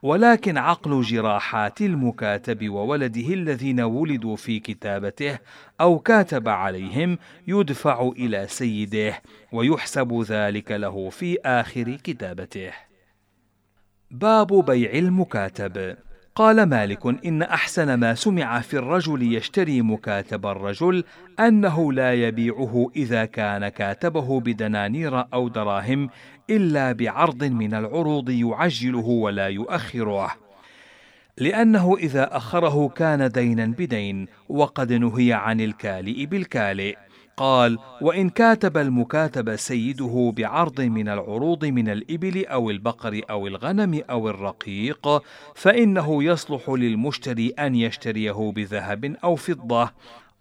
ولكن 0.03 0.59
عقل 0.59 1.03
جراحات 1.03 1.81
المكاتب 1.81 2.69
وولده 2.69 3.35
الذين 3.35 3.81
ولدوا 3.81 4.37
في 4.37 4.61
كتابته 4.61 5.39
أو 5.81 5.99
كاتب 5.99 6.49
عليهم 6.49 7.19
يدفع 7.47 8.13
إلى 8.17 8.47
سيده 8.49 9.23
ويحسب 9.53 10.23
ذلك 10.23 10.73
له 10.73 11.11
في 11.11 11.39
آخر 11.45 11.99
كتابته. 12.05 12.71
باب 14.11 14.65
بيع 14.65 14.93
المكاتب. 14.93 15.97
قال 16.37 16.63
مالك 16.63 17.27
إن 17.27 17.43
أحسن 17.43 17.95
ما 17.95 18.15
سمع 18.15 18.61
في 18.61 18.75
الرجل 18.75 19.35
يشتري 19.35 19.83
مكاتب 19.83 20.47
الرجل 20.47 21.05
أنه 21.41 21.93
لا 21.93 22.15
يبيعه 22.15 22.91
إذا 22.97 23.25
كان 23.25 23.69
كاتبه 23.69 24.41
بدنانير 24.41 25.25
أو 25.35 25.49
دراهم 25.49 26.11
إلا 26.51 26.93
بعرض 26.93 27.45
من 27.45 27.75
العروض 27.75 28.31
يعجله 28.31 29.07
ولا 29.07 29.49
يؤخره. 29.49 30.31
لأنه 31.39 31.97
إذا 31.97 32.37
أخره 32.37 32.89
كان 32.89 33.29
دينا 33.29 33.67
بدين 33.67 34.27
وقد 34.49 34.93
نهي 34.93 35.33
عن 35.33 35.61
الكالئ 35.61 36.27
بالكالئ. 36.27 36.97
قال 37.37 37.79
وإن 38.01 38.31
كاتب 38.31 38.77
المكاتب 38.77 39.57
سيده 39.57 40.33
بعرض 40.37 40.81
من 40.81 41.09
العروض 41.09 41.65
من 41.65 41.89
الإبل 41.89 42.47
أو 42.47 42.71
البقر 42.71 43.21
أو 43.31 43.47
الغنم 43.47 44.03
أو 44.11 44.29
الرقيق 44.29 45.23
فإنه 45.55 46.25
يصلح 46.25 46.69
للمشتري 46.69 47.49
أن 47.49 47.75
يشتريه 47.75 48.53
بذهب 48.57 49.17
أو 49.25 49.37
فضة 49.37 49.91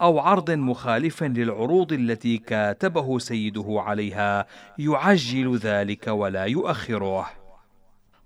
أو 0.01 0.19
عرض 0.19 0.51
مخالف 0.51 1.23
للعروض 1.23 1.93
التي 1.93 2.38
كاتبه 2.38 3.19
سيده 3.19 3.65
عليها 3.69 4.47
يعجل 4.79 5.58
ذلك 5.58 6.08
ولا 6.08 6.45
يؤخره. 6.45 7.42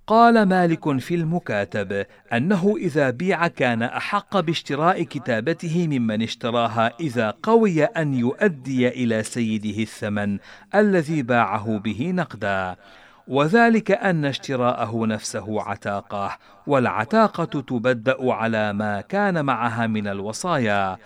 قال 0.08 0.44
مالك 0.44 1.00
في 1.00 1.16
المكاتب 1.16 2.06
أنه 2.34 2.76
إذا 2.78 3.10
بيع 3.10 3.48
كان 3.48 3.84
أحق 3.84 4.40
باشتراء 4.40 5.04
كتابته 5.04 5.88
ممن 5.88 6.22
اشتراها 6.22 6.94
إذا 7.00 7.34
قوي 7.44 7.84
أن 7.84 8.14
يؤدي 8.14 8.88
إلى 8.88 9.24
سيده 9.24 9.82
الثمن 9.82 10.38
الذي 10.76 11.22
باعه 11.22 11.78
به 11.78 12.12
نقدا. 12.12 12.76
وذلك 13.28 13.92
أن 13.92 14.26
اشتراءه 14.26 15.06
نفسه 15.06 15.62
عتاقة 15.62 16.38
والعتاقة 16.68 17.62
تبدأ 17.62 18.34
على 18.34 18.74
ما 18.74 19.02
كان 19.02 19.46
معها 19.46 19.88
من 19.88 20.08
الوصايا. 20.08 20.98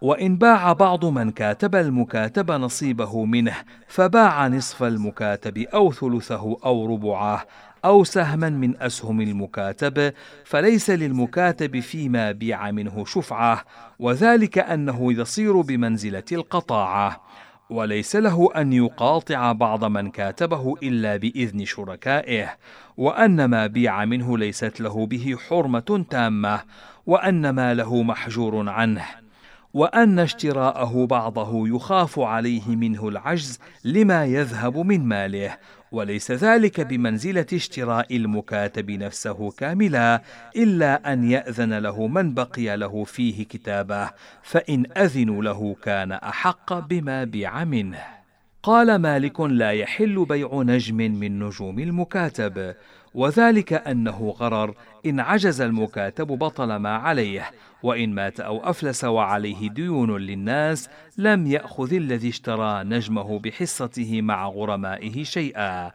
وإن 0.00 0.36
باع 0.36 0.72
بعض 0.72 1.04
من 1.04 1.30
كاتب 1.30 1.74
المكاتب 1.74 2.50
نصيبه 2.50 3.24
منه 3.24 3.54
فباع 3.88 4.48
نصف 4.48 4.82
المكاتب 4.82 5.58
أو 5.58 5.92
ثلثه 5.92 6.56
أو 6.64 6.86
ربعه. 6.94 7.44
أو 7.86 8.04
سهما 8.04 8.50
من 8.50 8.82
أسهم 8.82 9.20
المكاتب 9.20 10.12
فليس 10.44 10.90
للمكاتب 10.90 11.80
فيما 11.80 12.32
بيع 12.32 12.70
منه 12.70 13.04
شفعة 13.04 13.64
وذلك 13.98 14.58
أنه 14.58 15.12
يصير 15.12 15.60
بمنزلة 15.60 16.24
القطاعة. 16.32 17.20
وليس 17.70 18.16
له 18.16 18.48
أن 18.56 18.72
يقاطع 18.72 19.52
بعض 19.52 19.84
من 19.84 20.10
كاتبه 20.10 20.74
إلا 20.82 21.16
بإذن 21.16 21.64
شركائه 21.64 22.56
وأن 22.96 23.44
ما 23.44 23.66
بيع 23.66 24.04
منه 24.04 24.38
ليست 24.38 24.80
له 24.80 25.06
به 25.06 25.36
حرمة 25.48 26.04
تامة 26.10 26.60
وأن 27.06 27.50
ما 27.50 27.74
له 27.74 28.02
محجور 28.02 28.68
عنه. 28.68 29.25
وأن 29.76 30.18
اشتراءه 30.18 31.06
بعضه 31.06 31.68
يخاف 31.68 32.18
عليه 32.18 32.76
منه 32.76 33.08
العجز 33.08 33.58
لما 33.84 34.24
يذهب 34.24 34.78
من 34.78 35.04
ماله 35.04 35.56
وليس 35.92 36.30
ذلك 36.30 36.80
بمنزلة 36.80 37.46
اشتراء 37.52 38.16
المكاتب 38.16 38.90
نفسه 38.90 39.50
كاملا 39.50 40.22
إلا 40.56 41.12
أن 41.12 41.30
يأذن 41.30 41.78
له 41.78 42.06
من 42.06 42.34
بقي 42.34 42.76
له 42.76 43.04
فيه 43.04 43.44
كتابه 43.44 44.10
فإن 44.42 44.84
أذنوا 44.96 45.42
له 45.42 45.76
كان 45.82 46.12
أحق 46.12 46.72
بما 46.72 47.24
بيع 47.24 47.64
منه. 47.64 48.16
قال 48.62 48.96
مالك 48.96 49.40
لا 49.40 49.70
يحل 49.70 50.24
بيع 50.24 50.62
نجم 50.62 50.96
من 50.96 51.38
نجوم 51.38 51.78
المكاتب. 51.78 52.74
وذلك 53.16 53.72
أنه 53.72 54.34
غرر 54.38 54.74
إن 55.06 55.20
عجز 55.20 55.60
المكاتب 55.60 56.26
بطل 56.26 56.76
ما 56.76 56.96
عليه 56.96 57.50
وإن 57.82 58.14
مات 58.14 58.40
أو 58.40 58.70
أفلس 58.70 59.04
وعليه 59.04 59.70
ديون 59.70 60.16
للناس 60.16 60.88
لم 61.18 61.46
يأخذ 61.46 61.94
الذي 61.94 62.28
اشترى 62.28 62.84
نجمه 62.84 63.38
بحصته 63.38 64.22
مع 64.22 64.48
غرمائه 64.48 65.24
شيئا. 65.24 65.92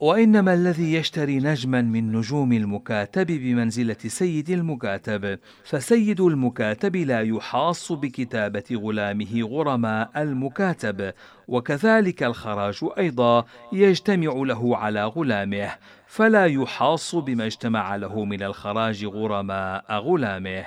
وإنما 0.00 0.54
الذي 0.54 0.94
يشتري 0.94 1.38
نجما 1.38 1.82
من 1.82 2.12
نجوم 2.12 2.52
المكاتب 2.52 3.26
بمنزلة 3.26 3.96
سيد 4.06 4.50
المكاتب 4.50 5.38
فسيد 5.64 6.20
المكاتب 6.20 6.96
لا 6.96 7.20
يحاص 7.20 7.92
بكتابة 7.92 8.64
غلامه 8.72 9.42
غرماء 9.42 10.10
المكاتب 10.16 11.12
وكذلك 11.48 12.22
الخراج 12.22 12.78
أيضا 12.98 13.44
يجتمع 13.72 14.32
له 14.32 14.76
على 14.76 15.04
غلامه. 15.04 15.70
فلا 16.14 16.46
يحاص 16.46 17.14
بما 17.14 17.46
اجتمع 17.46 17.96
له 17.96 18.24
من 18.24 18.42
الخراج 18.42 19.04
غرماء 19.04 19.92
غلامه. 19.92 20.64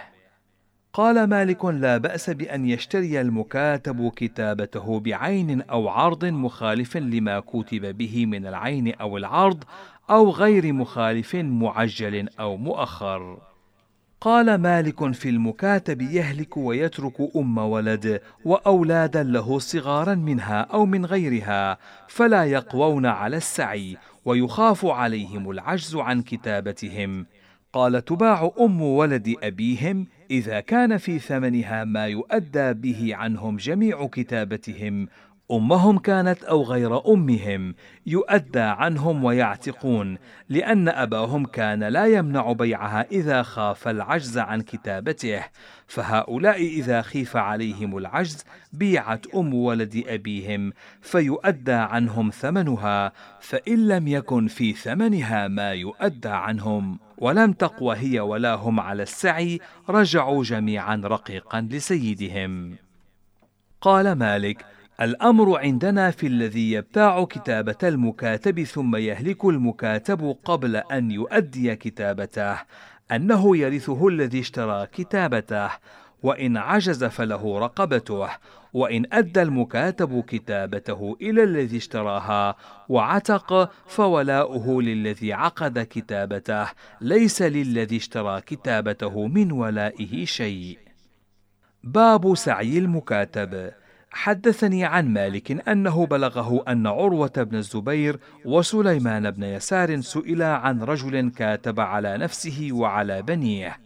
قال 0.93 1.23
مالك 1.23 1.65
لا 1.65 1.97
بأس 1.97 2.29
بأن 2.29 2.65
يشتري 2.65 3.21
المكاتب 3.21 4.11
كتابته 4.15 4.99
بعين 4.99 5.61
أو 5.61 5.89
عرض 5.89 6.25
مخالف 6.25 6.97
لما 6.97 7.39
كتب 7.39 7.97
به 7.97 8.25
من 8.25 8.47
العين 8.47 8.93
أو 8.93 9.17
العرض 9.17 9.63
أو 10.09 10.29
غير 10.29 10.73
مخالف 10.73 11.35
معجل 11.35 12.29
أو 12.39 12.57
مؤخر. 12.57 13.37
قال 14.21 14.55
مالك 14.55 15.11
في 15.11 15.29
المكاتب 15.29 16.01
يهلك 16.01 16.57
ويترك 16.57 17.15
أم 17.35 17.57
ولد 17.57 18.21
وأولادا 18.45 19.23
له 19.23 19.59
صغارا 19.59 20.15
منها 20.15 20.61
أو 20.61 20.85
من 20.85 21.05
غيرها 21.05 21.77
فلا 22.07 22.45
يقوون 22.45 23.05
على 23.05 23.37
السعي 23.37 23.97
ويخاف 24.27 24.85
عليهم 24.85 25.51
العجز 25.51 25.95
عن 25.95 26.21
كتابتهم. 26.21 27.25
قال 27.73 28.05
تباع 28.05 28.51
أم 28.59 28.81
ولد 28.81 29.35
أبيهم 29.43 30.07
إذا 30.31 30.59
كان 30.59 30.97
في 30.97 31.19
ثمنها 31.19 31.83
ما 31.83 32.07
يؤدى 32.07 32.73
به 32.73 33.15
عنهم 33.15 33.57
جميع 33.57 34.07
كتابتهم 34.07 35.07
أمهم 35.51 35.97
كانت 35.97 36.43
أو 36.43 36.63
غير 36.63 37.13
أمهم 37.13 37.75
يؤدى 38.05 38.59
عنهم 38.59 39.23
ويعتقون 39.23 40.17
لأن 40.49 40.89
أباهم 40.89 41.45
كان 41.45 41.83
لا 41.83 42.05
يمنع 42.05 42.51
بيعها 42.51 43.05
إذا 43.11 43.43
خاف 43.43 43.87
العجز 43.87 44.37
عن 44.37 44.61
كتابته 44.61 45.43
فهؤلاء 45.87 46.61
إذا 46.61 47.01
خيف 47.01 47.37
عليهم 47.37 47.97
العجز 47.97 48.45
بيعت 48.73 49.27
أم 49.35 49.53
ولد 49.53 50.03
أبيهم 50.07 50.73
فيؤدى 51.01 51.71
عنهم 51.71 52.29
ثمنها 52.29 53.11
فإن 53.39 53.87
لم 53.87 54.07
يكن 54.07 54.47
في 54.47 54.73
ثمنها 54.73 55.47
ما 55.47 55.71
يؤدى 55.71 56.29
عنهم. 56.29 56.99
ولم 57.17 57.53
تقوى 57.53 57.95
هي 57.95 58.19
ولا 58.19 58.53
هم 58.53 58.79
على 58.79 59.03
السعي 59.03 59.59
رجعوا 59.89 60.43
جميعا 60.43 61.01
رقيقا 61.05 61.61
لسيدهم. 61.61 62.75
قال 63.81 64.11
مالك 64.11 64.65
الأمر 65.01 65.59
عندنا 65.59 66.11
في 66.11 66.27
الذي 66.27 66.71
يبتاع 66.71 67.23
كتابة 67.23 67.77
المكاتب 67.83 68.63
ثم 68.63 68.95
يهلك 68.95 69.45
المكاتب 69.45 70.37
قبل 70.45 70.75
أن 70.75 71.11
يؤدي 71.11 71.75
كتابته 71.75 72.57
أنه 73.11 73.57
يرثه 73.57 74.07
الذي 74.07 74.39
اشترى 74.39 74.87
كتابته. 74.87 75.69
وإن 76.23 76.57
عجز 76.57 77.03
فله 77.03 77.59
رقبته. 77.59 78.29
وإن 78.73 79.05
أدى 79.11 79.41
المكاتب 79.41 80.23
كتابته 80.27 81.17
إلى 81.21 81.43
الذي 81.43 81.77
اشتراها 81.77 82.55
وعتق 82.89 83.71
فولاؤه 83.87 84.81
للذي 84.81 85.33
عقد 85.33 85.79
كتابته. 85.79 86.67
ليس 87.01 87.41
للذي 87.41 87.97
اشترى 87.97 88.41
كتابته 88.41 89.27
من 89.27 89.51
ولائه 89.51 90.25
شيء. 90.25 90.77
باب 91.83 92.35
سعي 92.35 92.77
المكاتب. 92.77 93.71
حدثني 94.17 94.85
عن 94.85 95.13
مالك 95.13 95.69
أنه 95.69 96.05
بلغه 96.05 96.63
أن 96.67 96.87
عروة 96.87 97.31
بن 97.37 97.55
الزبير 97.55 98.19
وسليمان 98.45 99.31
بن 99.31 99.43
يسار 99.43 100.01
سئلا 100.01 100.55
عن 100.55 100.83
رجل 100.83 101.29
كاتب 101.29 101.79
على 101.79 102.17
نفسه 102.17 102.69
وعلى 102.71 103.21
بنيه 103.21 103.77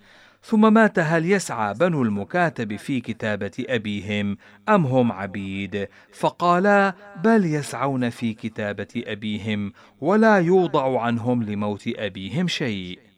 ثم 0.43 0.73
مات 0.73 0.99
هل 0.99 1.31
يسعى 1.31 1.73
بنو 1.73 2.03
المكاتب 2.03 2.75
في 2.75 3.01
كتابة 3.01 3.51
أبيهم 3.59 4.37
أم 4.69 4.85
هم 4.85 5.11
عبيد؟ 5.11 5.87
فقالا 6.13 6.95
بل 7.23 7.45
يسعون 7.45 8.09
في 8.09 8.33
كتابة 8.33 9.03
أبيهم 9.07 9.73
ولا 10.01 10.37
يوضع 10.37 11.01
عنهم 11.01 11.43
لموت 11.43 11.83
أبيهم 11.87 12.47
شيء. 12.47 13.10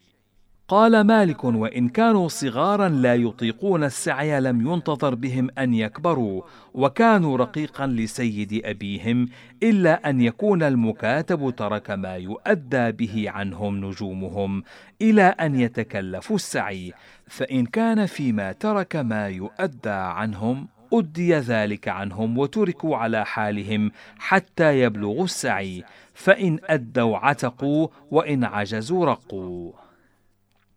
قال 0.67 1.01
مالك 1.01 1.43
وإن 1.43 1.89
كانوا 1.89 2.27
صغارا 2.27 2.89
لا 2.89 3.15
يطيقون 3.15 3.83
السعي 3.83 4.39
لم 4.39 4.67
ينتظر 4.67 5.15
بهم 5.15 5.49
أن 5.57 5.73
يكبروا 5.73 6.41
وكانوا 6.73 7.37
رقيقا 7.37 7.87
لسيد 7.87 8.61
أبيهم 8.65 9.29
إلا 9.63 10.09
أن 10.09 10.21
يكون 10.21 10.63
المكاتب 10.63 11.53
ترك 11.57 11.91
ما 11.91 12.15
يؤدى 12.15 12.91
به 12.91 13.25
عنهم 13.27 13.85
نجومهم 13.85 14.63
إلى 15.01 15.23
أن 15.23 15.59
يتكلفوا 15.59 16.35
السعي 16.35 16.93
فإن 17.27 17.65
كان 17.65 18.05
فيما 18.05 18.51
ترك 18.51 18.95
ما 18.95 19.27
يؤدى 19.27 19.89
عنهم 19.89 20.67
أدي 20.93 21.33
ذلك 21.33 21.87
عنهم 21.87 22.37
وتركوا 22.37 22.97
على 22.97 23.25
حالهم 23.25 23.91
حتى 24.17 24.79
يبلغوا 24.79 25.23
السعي 25.23 25.83
فإن 26.13 26.59
أدوا 26.63 27.17
عتقوا 27.17 27.87
وإن 28.11 28.43
عجزوا 28.43 29.05
رقوا. 29.05 29.82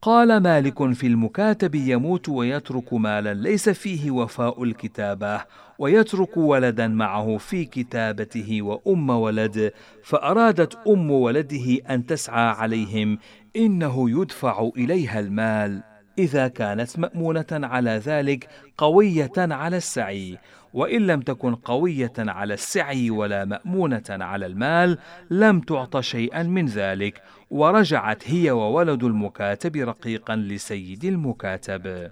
قال 0.02 0.36
مالك 0.36 0.92
في 0.92 1.06
المكاتب 1.06 1.74
يموت 1.74 2.28
ويترك 2.28 2.94
مالا 2.94 3.34
ليس 3.34 3.68
فيه 3.68 4.10
وفاء 4.10 4.62
الكتابة 4.62 5.40
ويترك 5.78 6.36
ولدا 6.36 6.88
معه 6.88 7.36
في 7.36 7.64
كتابته 7.64 8.62
وأم 8.62 9.10
ولد 9.10 9.72
فأرادت 10.04 10.78
أم 10.88 11.10
ولده 11.10 11.78
أن 11.90 12.06
تسعى 12.06 12.48
عليهم 12.48 13.18
إنه 13.56 14.10
يدفع 14.20 14.70
إليها 14.76 15.20
المال. 15.20 15.82
إذا 16.18 16.48
كانت 16.48 16.98
مأمونة 16.98 17.46
على 17.52 17.90
ذلك 17.90 18.48
قوية 18.78 19.32
على 19.36 19.76
السعي 19.76 20.38
وإن 20.74 21.06
لم 21.06 21.20
تكن 21.20 21.54
قوية 21.54 22.12
على 22.18 22.54
السعي 22.54 23.10
ولا 23.10 23.44
مأمونة 23.44 24.04
على 24.10 24.46
المال 24.46 24.98
لم 25.30 25.60
تعط 25.60 26.00
شيئا 26.00 26.42
من 26.42 26.66
ذلك. 26.66 27.22
ورجعت 27.50 28.30
هي 28.30 28.50
وولد 28.50 29.04
المكاتب 29.04 29.76
رقيقا 29.76 30.36
لسيد 30.36 31.04
المكاتب. 31.04 32.10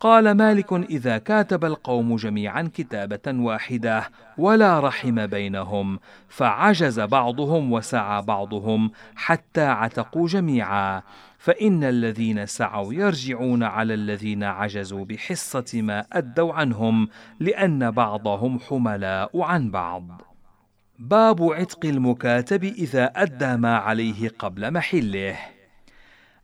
قال 0.00 0.30
مالك 0.30 0.72
إذا 0.72 1.18
كاتب 1.18 1.64
القوم 1.64 2.16
جميعا 2.16 2.70
كتابة 2.74 3.20
واحدة 3.26 4.10
ولا 4.38 4.80
رحم 4.80 5.26
بينهم 5.26 5.98
فعجز 6.28 7.00
بعضهم 7.00 7.72
وسعى 7.72 8.22
بعضهم 8.22 8.90
حتى 9.16 9.64
عتقوا 9.66 10.28
جميعا. 10.28 11.02
فإن 11.38 11.84
الذين 11.84 12.46
سعوا 12.46 12.94
يرجعون 12.94 13.62
على 13.62 13.94
الذين 13.94 14.44
عجزوا 14.44 15.04
بحصة 15.04 15.82
ما 15.82 16.06
أدوا 16.12 16.52
عنهم 16.52 17.08
لأن 17.40 17.90
بعضهم 17.90 18.58
حملاء 18.58 19.40
عن 19.42 19.70
بعض. 19.70 20.33
باب 20.98 21.42
عتق 21.42 21.84
المكاتب 21.84 22.64
إذا 22.64 23.04
أدى 23.04 23.56
ما 23.56 23.76
عليه 23.76 24.28
قبل 24.38 24.70
محله. 24.72 25.36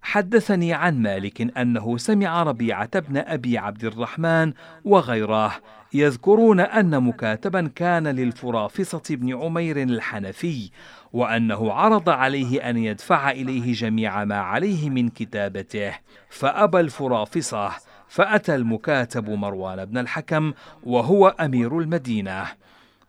حدثني 0.02 0.72
عن 0.72 1.02
مالك 1.02 1.58
أنه 1.58 1.98
سمع 1.98 2.42
ربيعة 2.42 3.00
بن 3.00 3.16
أبي 3.16 3.58
عبد 3.58 3.84
الرحمن 3.84 4.52
وغيره 4.84 5.52
يذكرون 5.94 6.60
أن 6.60 7.02
مكاتبا 7.02 7.70
كان 7.74 8.06
للفرافصة 8.06 9.02
بن 9.10 9.42
عمير 9.42 9.82
الحنفي 9.82 10.70
وأنه 11.12 11.72
عرض 11.72 12.08
عليه 12.08 12.70
أن 12.70 12.76
يدفع 12.76 13.30
إليه 13.30 13.72
جميع 13.72 14.24
ما 14.24 14.38
عليه 14.38 14.90
من 14.90 15.08
كتابته. 15.08 15.92
فأبى 16.28 16.80
الفرافصة 16.80 17.70
فأتى 18.08 18.54
المكاتب 18.54 19.30
مروان 19.30 19.84
بن 19.84 19.98
الحكم 19.98 20.52
وهو 20.82 21.28
أمير 21.28 21.78
المدينة. 21.78 22.46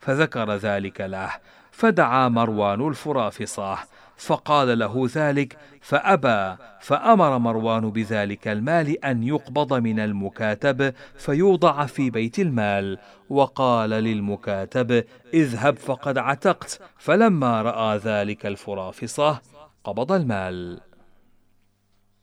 فذكر 0.02 0.54
ذلك 0.56 1.00
له 1.00 1.30
فدعا 1.70 2.28
مروان 2.28 2.88
الفرافصه 2.88 3.78
فقال 4.16 4.78
له 4.78 5.08
ذلك 5.14 5.56
فأبى 5.80 6.56
فأمر 6.80 7.38
مروان 7.38 7.90
بذلك 7.90 8.48
المال 8.48 9.04
أن 9.04 9.22
يقبض 9.22 9.74
من 9.74 10.00
المكاتب 10.00 10.94
فيوضع 11.16 11.86
في 11.86 12.10
بيت 12.10 12.38
المال 12.38 12.98
وقال 13.30 13.90
للمكاتب 13.90 15.04
اذهب 15.34 15.76
فقد 15.76 16.18
عتقت 16.18 16.80
فلما 16.98 17.62
رأى 17.62 17.96
ذلك 17.98 18.46
الفرافصه 18.46 19.40
قبض 19.84 20.12
المال. 20.12 20.80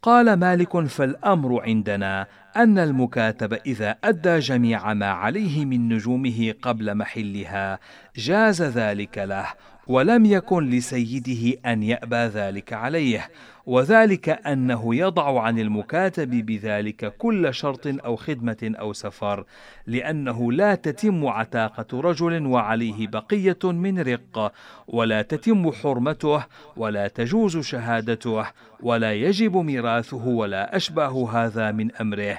قال 0.02 0.34
مالك 0.34 0.80
فالأمر 0.80 1.62
عندنا 1.62 2.28
أن 2.60 2.80
المكاتب 2.80 3.54
إذا 3.54 3.96
أدى 4.04 4.40
جميع 4.40 4.94
ما 4.94 5.06
عليه 5.06 5.66
من 5.66 5.90
نجومه 5.90 6.54
قبل 6.62 6.96
محلها 6.96 7.80
جاز 8.16 8.62
ذلك 8.62 9.18
له 9.18 9.46
ولم 9.88 10.26
يكن 10.26 10.70
لسيده 10.70 11.60
أن 11.66 11.84
يأبى 11.84 12.16
ذلك 12.16 12.74
عليه. 12.74 13.30
وذلك 13.70 14.30
أنه 14.30 14.96
يضع 14.96 15.42
عن 15.42 15.60
المكاتب 15.60 16.30
بذلك 16.30 17.18
كل 17.18 17.54
شرط 17.54 17.88
أو 17.88 18.16
خدمة 18.16 18.58
أو 18.80 18.94
سفر 18.94 19.46
لأنه 19.88 20.52
لا 20.52 20.76
تتم 20.76 21.28
عتاقة 21.28 22.02
رجل 22.02 22.46
وعليه 22.46 23.08
بقية 23.08 23.60
من 23.64 24.00
رق 24.00 24.54
ولا 24.88 25.22
تتم 25.22 25.72
حرمته 25.72 26.46
ولا 26.78 27.08
تجوز 27.08 27.58
شهادته 27.58 28.46
ولا 28.80 29.14
يجب 29.14 29.58
ميراثه 29.58 30.28
ولا 30.28 30.76
أشباه 30.76 31.30
هذا 31.32 31.72
من 31.72 31.96
أمره. 31.96 32.38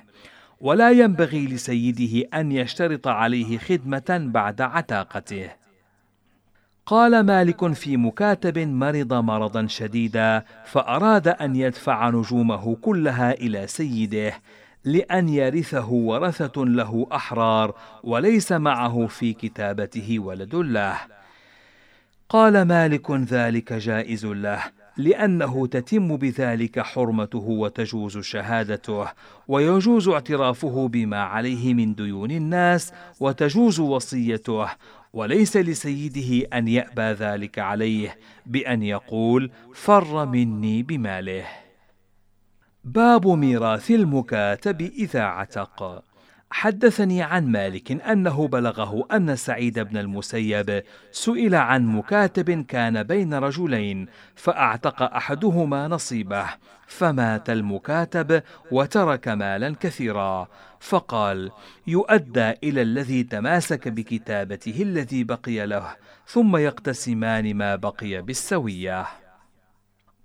ولا 0.61 0.91
ينبغي 0.91 1.47
لسيده 1.47 2.29
أن 2.35 2.53
يشترط 2.53 3.09
عليه 3.09 3.59
خدمة 3.59 4.31
بعد 4.33 4.61
عتاقته. 4.61 5.60
قال 6.91 7.21
مالك 7.21 7.73
في 7.73 7.97
مكاتب 7.97 8.59
مرض 8.59 9.13
مرضا 9.13 9.67
شديدا 9.67 10.45
فأراد 10.65 11.29
أن 11.29 11.57
يدفع 11.57 12.11
نجومه 12.11 12.77
كلها 12.77 13.33
إلى 13.33 13.67
سيده 13.67 14.33
لأن 14.85 15.29
يرثه 15.29 15.91
ورثة 15.91 16.65
له 16.65 17.07
أحرار 17.13 17.75
وليس 18.05 18.53
معه 18.53 19.07
في 19.07 19.33
كتابته 19.33 20.19
ولد 20.19 20.55
له. 20.55 20.97
قال 22.29 22.63
مالك 22.63 23.11
ذلك 23.11 23.73
جائز 23.73 24.27
له 24.27 24.63
لأنه 24.97 25.67
تتم 25.67 26.17
بذلك 26.17 26.81
حرمته 26.81 27.39
وتجوز 27.49 28.19
شهادته 28.19 29.07
ويجوز 29.49 30.09
اعترافه 30.09 30.89
بما 30.89 31.23
عليه 31.23 31.75
من 31.75 31.95
ديون 31.95 32.31
الناس 32.31 32.93
وتجوز 33.21 33.81
وصيته 33.81 34.67
وليس 35.13 35.57
لسيده 35.57 36.49
أن 36.53 36.69
يأبى 36.69 37.03
ذلك 37.03 37.59
عليه 37.59 38.19
بأن 38.47 38.83
يقول 38.83 39.51
فر 39.75 40.27
مني 40.27 40.83
بماله. 40.83 41.47
باب 42.85 43.27
ميراث 43.27 43.91
المكاتب 43.91 44.81
إذا 44.81 45.23
عتق. 45.23 46.05
حدثني 46.51 47.23
عن 47.23 47.47
مالك 47.47 47.93
أنه 47.93 48.49
بلغه 48.49 49.07
أن 49.13 49.37
سعيد 49.37 49.79
بن 49.79 49.97
المسيب 49.97 50.83
سئل 51.13 51.55
عن 51.55 51.87
مكاتب 51.87 52.51
كان 52.51 53.03
بين 53.03 53.35
رجلين 53.35 54.07
فأعتق 54.35 55.03
أحدهما 55.03 55.89
نصيبه 55.89 56.47
فمات 56.87 57.51
المكاتب 57.51 58.43
وترك 58.71 59.29
مالا 59.29 59.77
كثيرا 59.81 60.49
فقال 60.81 61.51
يؤدى 61.87 62.51
إلى 62.51 62.83
الذي 62.83 63.23
تماسك 63.23 63.89
بكتابته 63.89 64.83
الذي 64.83 65.25
بقي 65.25 65.67
له 65.67 65.97
ثم 66.27 66.57
يقتسمان 66.57 67.55
ما 67.55 67.77
بقي 67.77 68.23
بالسوية. 68.23 69.20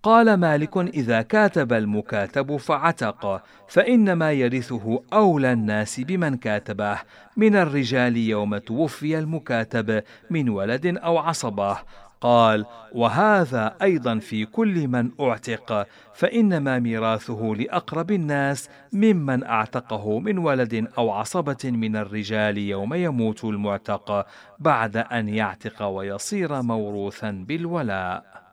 قال 0.05 0.33
مالك 0.33 0.77
إذا 0.77 1.21
كاتب 1.21 1.73
المكاتب 1.73 2.57
فعتق 2.57 3.43
فإنما 3.67 4.31
يرثه 4.31 5.03
أولى 5.13 5.53
الناس 5.53 5.99
بمن 5.99 6.37
كاتبه 6.37 6.99
من 7.37 7.55
الرجال 7.55 8.17
يوم 8.17 8.57
توفي 8.57 9.19
المكاتب 9.19 10.03
من 10.29 10.49
ولد 10.49 10.85
أو 10.97 11.17
عصبة. 11.17 11.77
قال 12.21 12.65
وهذا 12.91 13.75
أيضا 13.81 14.19
في 14.19 14.45
كل 14.45 14.87
من 14.87 15.11
أعتق 15.19 15.87
فإنما 16.13 16.79
ميراثه 16.79 17.55
لأقرب 17.57 18.11
الناس 18.11 18.69
ممن 18.93 19.43
أعتقه 19.43 20.19
من 20.19 20.37
ولد 20.37 20.87
أو 20.97 21.11
عصبة 21.11 21.71
من 21.71 21.95
الرجال 21.95 22.57
يوم 22.57 22.93
يموت 22.93 23.43
المعتق 23.43 24.25
بعد 24.59 24.97
أن 24.97 25.29
يعتق 25.29 25.83
ويصير 25.83 26.61
موروثا 26.61 27.31
بالولاء. 27.47 28.44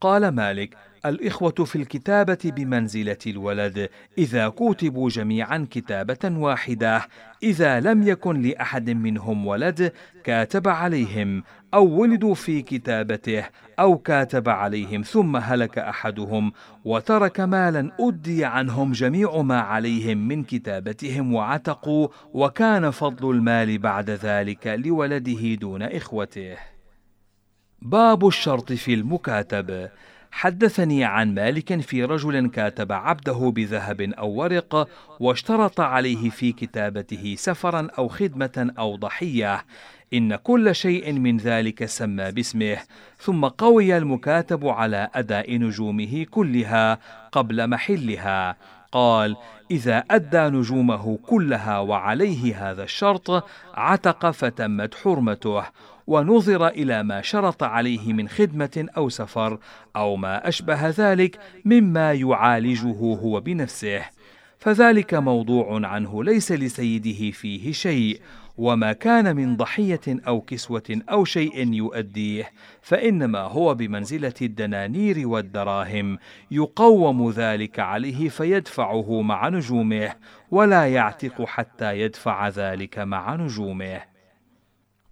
قال 0.00 0.28
مالك 0.28 0.76
الإخوة 1.06 1.50
في 1.50 1.76
الكتابة 1.76 2.38
بمنزلة 2.44 3.16
الولد 3.26 3.88
إذا 4.18 4.48
كتبوا 4.48 5.08
جميعا 5.08 5.66
كتابة 5.70 6.18
واحدة 6.24 7.06
إذا 7.42 7.80
لم 7.80 8.08
يكن 8.08 8.42
لأحد 8.42 8.90
منهم 8.90 9.46
ولد 9.46 9.92
كاتب 10.24 10.68
عليهم 10.68 11.42
أو 11.74 12.00
ولدوا 12.00 12.34
في 12.34 12.62
كتابته 12.62 13.44
أو 13.78 13.98
كاتب 13.98 14.48
عليهم 14.48 15.02
ثم 15.02 15.36
هلك 15.36 15.78
أحدهم 15.78 16.52
وترك 16.84 17.40
مالا 17.40 17.90
أدي 18.00 18.44
عنهم 18.44 18.92
جميع 18.92 19.42
ما 19.42 19.60
عليهم 19.60 20.28
من 20.28 20.44
كتابتهم 20.44 21.34
وعتقوا 21.34 22.08
وكان 22.32 22.90
فضل 22.90 23.30
المال 23.30 23.78
بعد 23.78 24.10
ذلك 24.10 24.66
لولده 24.66 25.54
دون 25.54 25.82
إخوته. 25.82 26.56
باب 27.82 28.26
الشرط 28.26 28.72
في 28.72 28.94
المكاتب. 28.94 29.88
حدثني 30.30 31.04
عن 31.04 31.34
مالك 31.34 31.80
في 31.80 32.04
رجل 32.04 32.46
كاتب 32.46 32.92
عبده 32.92 33.52
بذهب 33.56 34.00
أو 34.00 34.30
ورق 34.30 34.88
واشترط 35.20 35.80
عليه 35.80 36.30
في 36.30 36.52
كتابته 36.52 37.34
سفرا 37.38 37.88
أو 37.98 38.08
خدمة 38.08 38.72
أو 38.78 38.96
ضحية. 38.96 39.64
إن 40.14 40.36
كل 40.36 40.74
شيء 40.74 41.12
من 41.12 41.36
ذلك 41.36 41.84
سمى 41.84 42.32
باسمه. 42.32 42.78
ثم 43.18 43.44
قوي 43.44 43.96
المكاتب 43.96 44.66
على 44.66 45.08
أداء 45.14 45.58
نجومه 45.58 46.26
كلها 46.30 46.98
قبل 47.32 47.66
محلها. 47.66 48.56
قال 48.92 49.36
إذا 49.70 49.98
أدى 50.10 50.56
نجومه 50.56 51.18
كلها 51.26 51.78
وعليه 51.78 52.70
هذا 52.70 52.82
الشرط 52.82 53.44
عتق 53.74 54.30
فتمت 54.30 54.94
حرمته. 54.94 55.64
ونظر 56.10 56.68
إلى 56.68 57.02
ما 57.02 57.22
شرط 57.22 57.62
عليه 57.62 58.12
من 58.12 58.28
خدمة 58.28 58.86
أو 58.96 59.08
سفر 59.08 59.58
أو 59.96 60.16
ما 60.16 60.48
أشبه 60.48 60.88
ذلك 60.88 61.38
مما 61.64 62.12
يعالجه 62.12 62.92
هو 62.92 63.40
بنفسه. 63.40 64.02
فذلك 64.58 65.14
موضوع 65.14 65.86
عنه 65.86 66.24
ليس 66.24 66.52
لسيده 66.52 67.30
فيه 67.30 67.72
شيء 67.72 68.20
وما 68.58 68.92
كان 68.92 69.36
من 69.36 69.56
ضحية 69.56 70.00
أو 70.08 70.40
كسوة 70.40 71.00
أو 71.10 71.24
شيء 71.24 71.72
يؤديه 71.72 72.50
فإنما 72.82 73.38
هو 73.38 73.74
بمنزلة 73.74 74.34
الدنانير 74.42 75.28
والدراهم 75.28 76.18
يقوم 76.50 77.30
ذلك 77.30 77.78
عليه 77.78 78.28
فيدفعه 78.28 79.22
مع 79.22 79.48
نجومه 79.48 80.12
ولا 80.50 80.86
يعتق 80.86 81.44
حتى 81.44 82.00
يدفع 82.00 82.48
ذلك 82.48 82.98
مع 82.98 83.34
نجومه. 83.34 84.09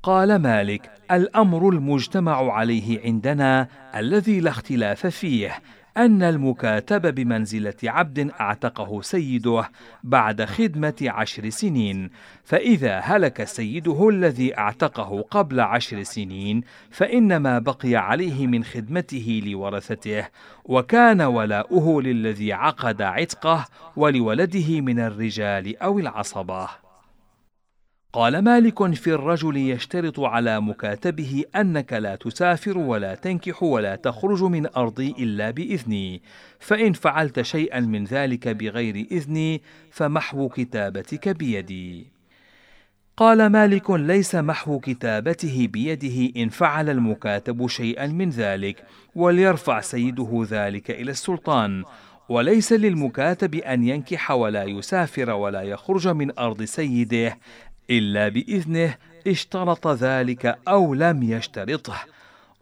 قال 0.09 0.37
مالك 0.37 0.91
الأمر 1.11 1.69
المجتمع 1.69 2.53
عليه 2.53 3.01
عندنا 3.05 3.69
الذي 3.95 4.41
لا 4.41 4.51
اختلاف 4.51 5.07
فيه 5.07 5.55
أن 5.97 6.23
المكاتب 6.23 7.15
بمنزلة 7.15 7.75
عبد 7.85 8.31
أعتقه 8.41 9.01
سيده 9.01 9.71
بعد 10.05 10.45
خدمة 10.45 10.95
عشر 11.03 11.49
سنين، 11.49 12.11
فإذا 12.45 12.99
هلك 12.99 13.45
سيده 13.45 14.09
الذي 14.09 14.59
أعتقه 14.59 15.23
قبل 15.31 15.61
عشر 15.61 16.03
سنين، 16.03 16.63
فإنما 16.91 17.59
بقي 17.59 17.95
عليه 17.95 18.47
من 18.47 18.65
خدمته 18.65 19.43
لورثته، 19.45 20.25
وكان 20.65 21.21
ولاؤه 21.21 22.03
للذي 22.03 22.53
عقد 22.53 23.03
عتقه 23.03 23.67
ولولده 23.97 24.81
من 24.81 25.01
الرجال 25.01 25.83
أو 25.83 25.99
العصبة. 25.99 26.88
قال 28.19 28.39
مالك 28.39 28.95
في 28.95 29.13
الرجل 29.13 29.57
يشترط 29.57 30.21
على 30.21 30.61
مكاتبه 30.61 31.45
أنك 31.57 31.93
لا 31.93 32.17
تسافر 32.17 32.79
ولا 32.79 33.15
تنكح 33.15 33.63
ولا 33.63 33.97
تخرج 33.97 34.43
من 34.43 34.67
أرضي 34.77 35.15
إلا 35.19 35.51
باذني 35.51 36.23
فإن 36.59 36.93
فعلت 36.93 37.43
شيئا 37.43 37.81
من 37.81 38.05
ذلك 38.05 38.49
بغير 38.49 39.07
اذني 39.13 39.63
فمحو 39.91 40.49
كتابتك 40.49 41.29
بيدي. 41.29 42.07
قال 43.17 43.47
مالك 43.47 43.91
ليس 43.91 44.35
محو 44.35 44.79
كتابته 44.79 45.69
بيده 45.73 46.43
إن 46.43 46.49
فعل 46.49 46.91
المكاتب 46.91 47.67
شيئا 47.67 48.07
من 48.07 48.31
ذلك 48.31 48.85
وليرفع 49.15 49.81
سيده 49.81 50.47
ذلك 50.51 50.91
إلى 50.91 51.11
السلطان. 51.11 51.85
وليس 52.29 52.73
للمكاتب 52.73 53.55
أن 53.55 53.85
ينكح 53.85 54.31
ولا 54.31 54.65
يسافر 54.65 55.31
ولا 55.31 55.63
يخرج 55.63 56.09
من 56.09 56.39
أرض 56.39 56.63
سيده 56.63 57.39
إلا 57.91 58.29
بإذنه 58.29 58.95
اشترط 59.27 59.87
ذلك 59.87 60.59
أو 60.69 60.95
لم 60.95 61.23
يشترطه. 61.23 61.99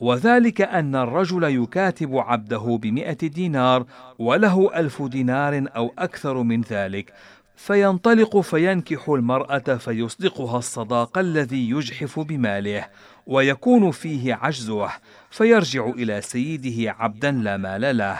وذلك 0.00 0.60
أن 0.60 0.96
الرجل 0.96 1.44
يكاتب 1.44 2.16
عبده 2.16 2.78
بمئة 2.82 3.26
دينار 3.26 3.86
وله 4.18 4.70
ألف 4.76 5.02
دينار 5.02 5.66
أو 5.76 5.92
أكثر 5.98 6.42
من 6.42 6.60
ذلك 6.60 7.12
فينطلق 7.56 8.40
فينكح 8.40 9.08
المرأة 9.08 9.58
فيصدقها 9.58 10.58
الصداق 10.58 11.18
الذي 11.18 11.70
يجحف 11.70 12.20
بماله 12.20 12.86
ويكون 13.26 13.90
فيه 13.90 14.34
عجزه 14.34 14.90
فيرجع 15.30 15.86
إلى 15.86 16.20
سيده 16.20 16.92
عبدا 16.98 17.30
لا 17.30 17.56
مال 17.56 17.96
له 17.96 18.18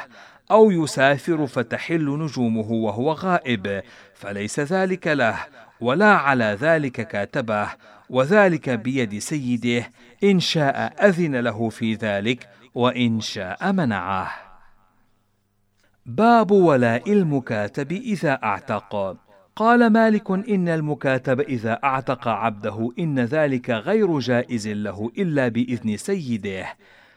أو 0.50 0.70
يسافر 0.70 1.46
فتحل 1.46 2.18
نجومه 2.18 2.72
وهو 2.72 3.12
غائب 3.12 3.82
فليس 4.14 4.60
ذلك 4.60 5.06
له. 5.06 5.38
ولا 5.80 6.12
على 6.14 6.58
ذلك 6.60 7.08
كاتبه 7.08 7.68
وذلك 8.10 8.70
بيد 8.70 9.18
سيده 9.18 9.92
إن 10.24 10.40
شاء 10.40 11.06
أذن 11.08 11.36
له 11.36 11.68
في 11.68 11.94
ذلك 11.94 12.48
وإن 12.74 13.20
شاء 13.20 13.72
منعه. 13.72 14.30
باب 16.06 16.50
ولاء 16.50 17.12
المكاتب 17.12 17.92
إذا 17.92 18.38
أعتق. 18.44 19.16
قال 19.56 19.90
مالك 19.90 20.30
إن 20.30 20.68
المكاتب 20.68 21.40
إذا 21.40 21.78
أعتق 21.84 22.28
عبده 22.28 22.92
إن 22.98 23.18
ذلك 23.20 23.70
غير 23.70 24.18
جائز 24.18 24.68
له 24.68 25.12
إلا 25.18 25.48
بإذن 25.48 25.96
سيده. 25.96 26.66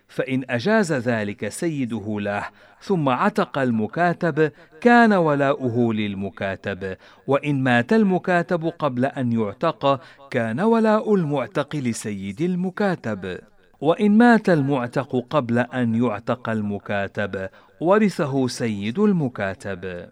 فإن 0.10 0.44
أجاز 0.50 0.94
ذلك 0.94 1.50
سيده 1.50 2.20
له 2.20 2.46
ثم 2.82 3.10
عتق 3.10 3.58
المكاتب 3.58 4.52
كان 4.82 5.14
ولاؤه 5.14 5.94
للمكاتب. 5.94 6.98
وإن 7.28 7.64
مات 7.64 7.94
المكاتب 7.94 8.66
قبل 8.66 9.06
أن 9.06 9.32
يعتق 9.32 10.02
كان 10.32 10.60
ولاء 10.60 11.16
المعتق 11.16 11.76
لسيد 11.76 12.42
المكاتب. 12.42 13.40
وإن 13.82 14.18
مات 14.18 14.50
المعتق 14.50 15.26
قبل 15.30 15.60
أن 15.60 15.96
يعتق 16.04 16.50
المكاتب 16.50 17.50
ورثه 17.82 18.48
سيد 18.48 19.00
المكاتب. 19.00 20.10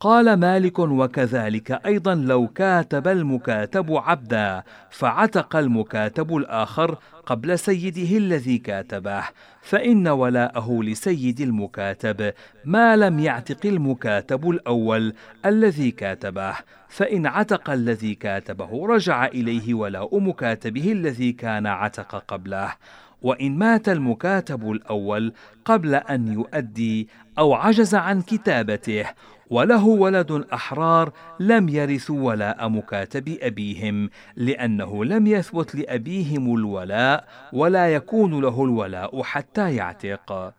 قال 0.00 0.34
مالك 0.34 0.78
وكذلك 0.78 1.70
أيضا 1.86 2.14
لو 2.14 2.48
كاتب 2.48 3.08
المكاتب 3.08 3.92
عبدا 3.92 4.62
فعتق 4.90 5.56
المكاتب 5.56 6.36
الآخر 6.36 6.98
قبل 7.26 7.58
سيده 7.58 8.18
الذي 8.18 8.58
كاتبه 8.58 9.24
فإن 9.62 10.08
ولاءه 10.08 10.82
لسيد 10.82 11.40
المكاتب 11.40 12.32
ما 12.64 12.96
لم 12.96 13.18
يعتق 13.18 13.66
المكاتب 13.66 14.50
الأول 14.50 15.14
الذي 15.46 15.90
كاتبه 15.90 16.54
فإن 16.88 17.26
عتق 17.26 17.70
الذي 17.70 18.14
كاتبه 18.14 18.86
رجع 18.86 19.26
إليه 19.26 19.74
ولاء 19.74 20.18
مكاتبه 20.18 20.92
الذي 20.92 21.32
كان 21.32 21.66
عتق 21.66 22.24
قبله 22.28 22.74
وإن 23.22 23.58
مات 23.58 23.88
المكاتب 23.88 24.70
الأول 24.70 25.32
قبل 25.64 25.94
أن 25.94 26.32
يؤدي 26.32 27.08
أو 27.38 27.54
عجز 27.54 27.94
عن 27.94 28.22
كتابته 28.22 29.04
وله 29.50 29.84
ولد 29.84 30.46
أحرار 30.52 31.12
لم 31.40 31.68
يرثوا 31.68 32.22
ولاء 32.22 32.68
مكاتب 32.68 33.38
ابيهم 33.42 34.10
لأنه 34.36 35.04
لم 35.04 35.26
يثبت 35.26 35.74
لأبيهم 35.74 36.54
الولاء 36.54 37.28
ولا 37.52 37.94
يكون 37.94 38.40
له 38.40 38.64
الولاء 38.64 39.22
حتى 39.22 39.76
يعتق. 39.76 40.54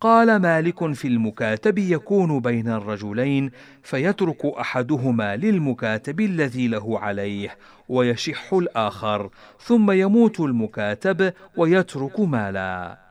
قال 0.00 0.36
مالك 0.36 0.92
في 0.92 1.08
المكاتب 1.08 1.78
يكون 1.78 2.40
بين 2.40 2.68
الرجلين 2.68 3.50
فيترك 3.82 4.46
أحدهما 4.46 5.36
للمكاتب 5.36 6.20
الذي 6.20 6.68
له 6.68 6.98
عليه 6.98 7.56
ويشح 7.88 8.52
الآخر 8.52 9.30
ثم 9.60 9.90
يموت 9.90 10.40
المكاتب 10.40 11.32
ويترك 11.56 12.20
مالا. 12.20 13.05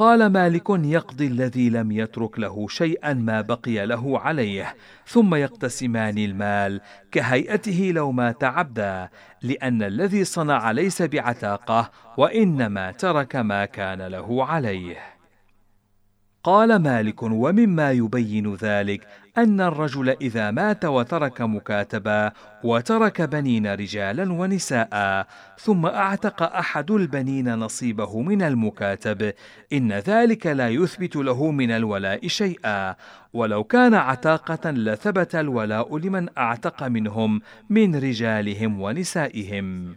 قال 0.00 0.26
مالك 0.26 0.70
يقضي 0.70 1.26
الذي 1.26 1.70
لم 1.70 1.92
يترك 1.92 2.38
له 2.38 2.68
شيئا 2.68 3.12
ما 3.14 3.40
بقي 3.40 3.86
له 3.86 4.18
عليه 4.20 4.76
ثم 5.06 5.34
يقتسمان 5.34 6.18
المال 6.18 6.80
كهيئته 7.12 7.90
لو 7.94 8.12
مات 8.12 8.44
عبدا 8.44 9.08
لأن 9.42 9.82
الذي 9.82 10.24
صنع 10.24 10.70
ليس 10.70 11.02
بعتاقة 11.02 11.90
وإنما 12.16 12.90
ترك 12.90 13.36
ما 13.36 13.64
كان 13.64 14.02
له 14.02 14.44
عليه. 14.44 14.96
قال 16.42 16.76
مالك 16.76 17.22
ومما 17.22 17.92
يبين 17.92 18.54
ذلك 18.54 19.06
أن 19.38 19.60
الرجل 19.60 20.08
إذا 20.08 20.50
مات 20.50 20.84
وترك 20.84 21.40
مكاتبا 21.40 22.32
وترك 22.64 23.22
بنين 23.22 23.66
رجالا 23.74 24.32
ونساء 24.32 25.26
ثم 25.58 25.86
أعتق 25.86 26.42
أحد 26.42 26.90
البنين 26.90 27.54
نصيبه 27.54 28.20
من 28.20 28.42
المكاتب 28.42 29.32
إن 29.72 29.92
ذلك 29.92 30.46
لا 30.46 30.68
يثبت 30.68 31.16
له 31.16 31.50
من 31.50 31.70
الولاء 31.70 32.28
شيئا. 32.28 32.96
ولو 33.32 33.64
كان 33.64 33.94
عتاقة 33.94 34.70
لثبت 34.70 35.34
الولاء 35.34 35.98
لمن 35.98 36.38
أعتق 36.38 36.82
منهم 36.82 37.40
من 37.70 37.96
رجالهم 37.96 38.80
ونسائهم. 38.80 39.96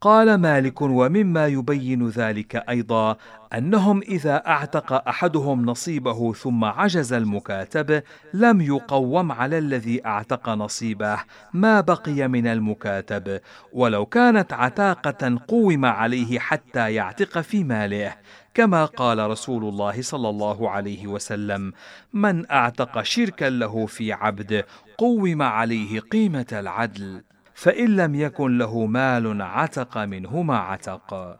قال 0.00 0.34
مالك 0.34 0.82
ومما 0.82 1.46
يبين 1.46 2.08
ذلك 2.08 2.56
أيضا 2.56 3.16
أنهم 3.54 4.00
إذا 4.02 4.36
أعتق 4.46 5.08
أحدهم 5.08 5.66
نصيبه 5.66 6.32
ثم 6.32 6.64
عجز 6.64 7.12
المكاتب 7.12 8.02
لم 8.34 8.60
يقوم 8.60 9.32
على 9.32 9.58
الذي 9.58 10.06
أعتق 10.06 10.48
نصيبه 10.48 11.18
ما 11.52 11.80
بقي 11.80 12.28
من 12.28 12.46
المكاتب. 12.46 13.40
ولو 13.72 14.06
كانت 14.06 14.52
عتاقة 14.52 15.38
قوم 15.48 15.84
عليه 15.84 16.38
حتى 16.38 16.94
يعتق 16.94 17.40
في 17.40 17.64
ماله. 17.64 18.14
كما 18.54 18.84
قال 18.84 19.30
رسول 19.30 19.64
الله 19.64 20.02
صلى 20.02 20.28
الله 20.28 20.70
عليه 20.70 21.06
وسلم 21.06 21.72
من 22.12 22.50
أعتق 22.50 23.02
شركا 23.02 23.50
له 23.50 23.86
في 23.86 24.12
عبد 24.12 24.64
قوم 24.98 25.42
عليه 25.42 26.00
قيمة 26.00 26.46
العدل. 26.52 27.22
فإن 27.60 27.96
لم 27.96 28.14
يكن 28.14 28.58
له 28.58 28.86
مال 28.86 29.42
عتق 29.42 29.98
منه 29.98 30.42
ما 30.42 30.56
عتق. 30.58 31.38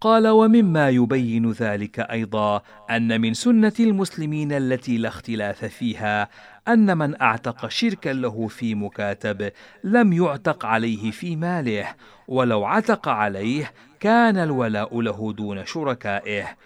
قال 0.00 0.28
ومما 0.28 0.88
يبين 0.88 1.50
ذلك 1.50 2.00
أيضا 2.00 2.62
أن 2.90 3.20
من 3.20 3.34
سنة 3.34 3.72
المسلمين 3.80 4.52
التي 4.52 4.98
لا 4.98 5.08
اختلاف 5.08 5.64
فيها 5.64 6.28
أن 6.68 6.98
من 6.98 7.20
أعتق 7.22 7.68
شركا 7.68 8.10
له 8.10 8.48
في 8.48 8.74
مكاتب 8.74 9.52
لم 9.84 10.12
يعتق 10.12 10.66
عليه 10.66 11.10
في 11.10 11.36
ماله 11.36 11.86
ولو 12.28 12.64
عتق 12.64 13.08
عليه 13.08 13.72
كان 14.00 14.36
الولاء 14.36 15.00
له 15.00 15.32
دون 15.32 15.66
شركائه. 15.66 16.56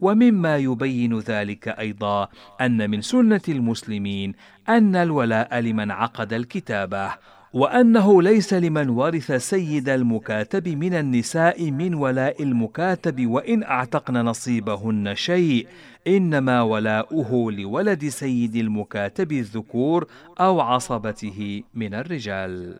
ومما 0.00 0.56
يبين 0.56 1.18
ذلك 1.18 1.68
أيضا 1.68 2.28
أن 2.60 2.90
من 2.90 3.00
سنة 3.00 3.42
المسلمين 3.48 4.34
أن 4.68 4.96
الولاء 4.96 5.58
لمن 5.58 5.90
عقد 5.90 6.32
الكتابة 6.32 7.12
وأنه 7.56 8.22
ليس 8.22 8.54
لمن 8.54 8.88
ورث 8.88 9.32
سيد 9.32 9.88
المكاتب 9.88 10.68
من 10.68 10.94
النساء 10.94 11.70
من 11.70 11.94
ولاء 11.94 12.42
المكاتب 12.42 13.26
وإن 13.26 13.62
أعتقن 13.62 14.14
نصيبهن 14.14 15.14
شيء 15.14 15.66
إنما 16.06 16.62
ولاؤه 16.62 17.52
لولد 17.52 18.08
سيد 18.08 18.56
المكاتب 18.56 19.32
الذكور 19.32 20.06
أو 20.40 20.60
عصبته 20.60 21.62
من 21.74 21.94
الرجال. 21.94 22.78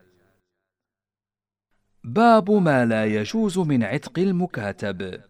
باب 2.05 2.51
ما 2.51 2.85
لا 2.85 3.07
يجوز 3.07 3.59
من 3.59 3.83
عتق 3.83 4.19
المكاتب. 4.19 5.21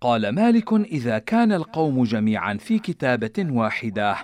قال 0.00 0.28
مالك 0.28 0.72
إذا 0.72 1.18
كان 1.18 1.52
القوم 1.52 2.04
جميعا 2.04 2.54
في 2.54 2.78
كتابة 2.78 3.46
واحدة 3.50 4.16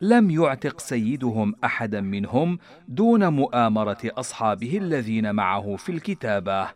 لم 0.00 0.30
يعتق 0.30 0.80
سيدهم 0.80 1.54
احدا 1.64 2.00
منهم 2.00 2.58
دون 2.88 3.28
مؤامرة 3.28 3.98
أصحابه 4.04 4.78
الذين 4.78 5.34
معه 5.34 5.76
في 5.76 5.92
الكتابة 5.92 6.68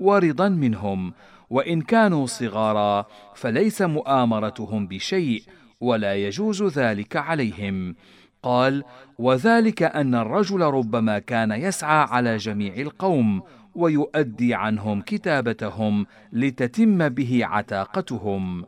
ورضا 0.00 0.48
منهم. 0.48 1.12
وإن 1.50 1.80
كانوا 1.80 2.26
صغارا 2.26 3.06
فليس 3.34 3.82
مؤامرتهم 3.82 4.86
بشيء 4.86 5.42
ولا 5.80 6.14
يجوز 6.14 6.62
ذلك 6.62 7.16
عليهم. 7.16 7.94
قال 8.42 8.84
وذلك 9.18 9.82
أن 9.82 10.14
الرجل 10.14 10.60
ربما 10.60 11.18
كان 11.18 11.52
يسعى 11.52 12.06
على 12.10 12.36
جميع 12.36 12.74
القوم 12.74 13.42
ويؤدي 13.74 14.54
عنهم 14.54 15.00
كتابتهم 15.00 16.06
لتتم 16.32 17.08
به 17.08 17.40
عتاقتهم 17.44 18.64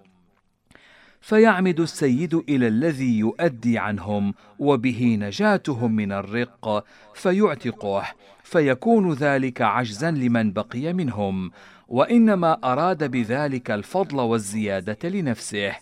فيعمد 1.20 1.80
السيد 1.80 2.34
إلى 2.34 2.68
الذي 2.68 3.18
يؤدي 3.18 3.78
عنهم 3.78 4.34
وبه 4.58 5.16
نجاتهم 5.20 5.92
من 5.92 6.12
الرق 6.12 6.84
فيعتقه 7.14 8.04
فيكون 8.42 9.12
ذلك 9.12 9.62
عجزا 9.62 10.10
لمن 10.10 10.52
بقي 10.52 10.92
منهم 10.92 11.50
وإنما 11.88 12.58
أراد 12.64 13.10
بذلك 13.10 13.70
الفضل 13.70 14.20
والزيادة 14.20 15.08
لنفسه. 15.08 15.72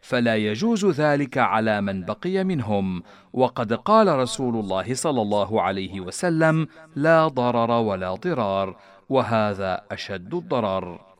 فلا 0.00 0.36
يجوز 0.36 0.86
ذلك 0.86 1.38
على 1.38 1.80
من 1.80 2.04
بقي 2.04 2.44
منهم 2.44 3.02
وقد 3.32 3.72
قال 3.72 4.18
رسول 4.18 4.56
الله 4.56 4.94
صلى 4.94 5.22
الله 5.22 5.62
عليه 5.62 6.00
وسلم 6.00 6.68
لا 6.96 7.28
ضرر 7.28 7.70
ولا 7.70 8.14
ضرار 8.14 8.76
وهذا 9.08 9.80
أشد 9.90 10.34
الضرر. 10.34 11.13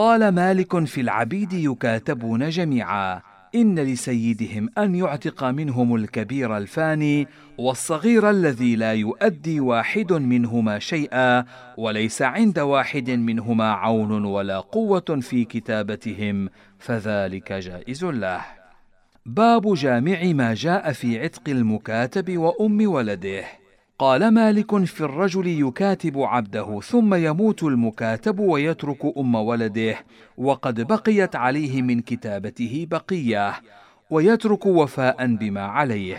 قال 0.00 0.28
مالك 0.28 0.84
في 0.84 1.00
العبيد 1.00 1.52
يكاتبون 1.52 2.48
جميعا 2.48 3.22
إن 3.54 3.78
لسيدهم 3.78 4.68
أن 4.78 4.94
يعتق 4.94 5.44
منهم 5.44 5.94
الكبير 5.94 6.56
الفاني 6.56 7.28
والصغير 7.58 8.30
الذي 8.30 8.76
لا 8.76 8.92
يؤدي 8.94 9.60
واحد 9.60 10.12
منهما 10.12 10.78
شيئا 10.78 11.44
وليس 11.76 12.22
عند 12.22 12.58
واحد 12.58 13.10
منهما 13.10 13.70
عون 13.70 14.24
ولا 14.24 14.60
قوة 14.60 15.18
في 15.20 15.44
كتابتهم 15.44 16.48
فذلك 16.78 17.52
جائز 17.52 18.04
له. 18.04 18.40
باب 19.26 19.74
جامع 19.74 20.22
ما 20.22 20.54
جاء 20.54 20.92
في 20.92 21.18
عتق 21.18 21.48
المكاتب 21.48 22.38
وأم 22.38 22.88
ولده. 22.88 23.59
قال 24.00 24.28
مالك 24.28 24.84
في 24.84 25.00
الرجل 25.00 25.46
يكاتب 25.46 26.18
عبده 26.18 26.80
ثم 26.80 27.14
يموت 27.14 27.62
المكاتب 27.62 28.38
ويترك 28.38 29.18
أم 29.18 29.34
ولده 29.34 29.96
وقد 30.38 30.80
بقيت 30.80 31.36
عليه 31.36 31.82
من 31.82 32.00
كتابته 32.00 32.86
بقية 32.90 33.52
ويترك 34.10 34.66
وفاء 34.66 35.26
بما 35.26 35.60
عليه. 35.60 36.18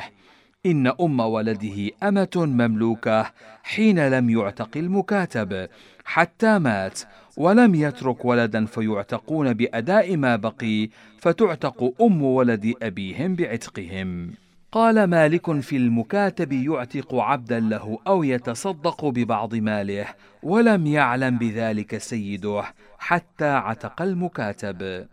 إن 0.65 0.87
أم 0.87 1.19
ولده 1.19 1.89
أمة 2.03 2.29
مملوكة 2.35 3.31
حين 3.63 4.09
لم 4.09 4.29
يعتق 4.29 4.77
المكاتب 4.77 5.67
حتى 6.05 6.59
مات 6.59 6.99
ولم 7.37 7.75
يترك 7.75 8.25
ولدا 8.25 8.65
فيعتقون 8.65 9.53
بأداء 9.53 10.17
ما 10.17 10.35
بقي 10.35 10.89
فتعتق 11.17 11.93
أم 12.01 12.23
ولد 12.23 12.73
أبيهم 12.81 13.35
بعتقهم. 13.35 14.31
قال 14.71 15.03
مالك 15.03 15.59
في 15.59 15.77
المكاتب 15.77 16.51
يعتق 16.51 17.15
عبدا 17.15 17.59
له 17.59 17.99
أو 18.07 18.23
يتصدق 18.23 19.05
ببعض 19.05 19.55
ماله 19.55 20.05
ولم 20.43 20.87
يعلم 20.87 21.37
بذلك 21.37 21.97
سيده 21.97 22.63
حتى 22.99 23.49
عتق 23.49 24.01
المكاتب. 24.01 25.07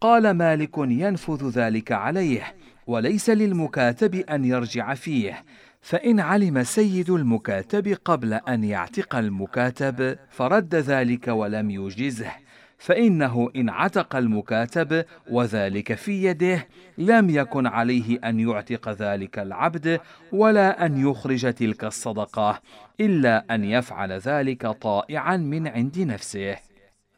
قال 0.00 0.30
مالك 0.30 0.78
ينفذ 0.78 1.48
ذلك 1.48 1.92
عليه 1.92 2.54
وليس 2.86 3.30
للمكاتب 3.30 4.14
أن 4.14 4.44
يرجع 4.44 4.94
فيه 4.94 5.44
فإن 5.80 6.20
علم 6.20 6.62
سيد 6.62 7.10
المكاتب 7.10 7.96
قبل 8.04 8.34
أن 8.34 8.64
يعتق 8.64 9.16
المكاتب 9.16 10.18
فرد 10.30 10.74
ذلك 10.74 11.28
ولم 11.28 11.70
يجزه. 11.70 12.32
فإنه 12.78 13.50
إن 13.56 13.68
عتق 13.68 14.16
المكاتب 14.16 15.04
وذلك 15.30 15.94
في 15.94 16.24
يده 16.24 16.66
لم 16.98 17.30
يكن 17.30 17.66
عليه 17.66 18.18
أن 18.24 18.40
يعتق 18.40 18.88
ذلك 18.88 19.38
العبد 19.38 20.00
ولا 20.32 20.86
أن 20.86 21.08
يخرج 21.08 21.54
تلك 21.54 21.84
الصدقة 21.84 22.60
إلا 23.00 23.44
أن 23.54 23.64
يفعل 23.64 24.12
ذلك 24.12 24.66
طائعا 24.66 25.36
من 25.36 25.68
عند 25.68 25.98
نفسه. 25.98 26.56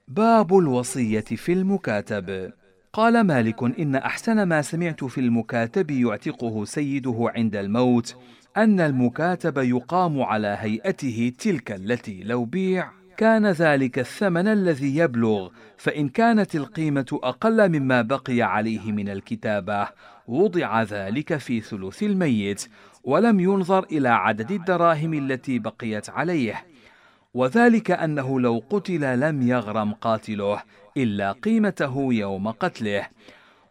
باب 0.08 0.58
الوصية 0.58 1.20
في 1.20 1.52
المكاتب. 1.52 2.52
قال 2.92 3.20
مالك 3.20 3.62
إن 3.80 3.96
أحسن 3.96 4.42
ما 4.42 4.62
سمعت 4.62 5.04
في 5.04 5.20
المكاتب 5.20 5.90
يعتقه 5.90 6.64
سيده 6.64 7.32
عند 7.36 7.56
الموت 7.56 8.16
أن 8.56 8.80
المكاتب 8.80 9.58
يقام 9.58 10.22
على 10.22 10.56
هيئته 10.60 11.32
تلك 11.38 11.72
التي 11.72 12.22
لو 12.22 12.44
بيع. 12.44 12.99
كان 13.20 13.46
ذلك 13.46 13.98
الثمن 13.98 14.48
الذي 14.48 14.96
يبلغ 14.96 15.48
فإن 15.76 16.08
كانت 16.08 16.54
القيمة 16.54 17.20
أقل 17.22 17.68
مما 17.68 18.02
بقي 18.02 18.42
عليه 18.42 18.92
من 18.92 19.08
الكتابة 19.08 19.88
وضع 20.28 20.82
ذلك 20.82 21.36
في 21.36 21.60
ثلث 21.60 22.02
الميت 22.02 22.68
ولم 23.04 23.40
ينظر 23.40 23.84
إلى 23.84 24.08
عدد 24.08 24.50
الدراهم 24.50 25.14
التي 25.14 25.58
بقيت 25.58 26.10
عليه. 26.10 26.66
وذلك 27.34 27.90
أنه 27.90 28.40
لو 28.40 28.62
قتل 28.70 29.20
لم 29.20 29.42
يغرم 29.42 29.92
قاتله 29.92 30.62
إلا 30.96 31.32
قيمته 31.32 32.08
يوم 32.12 32.48
قتله. 32.48 33.06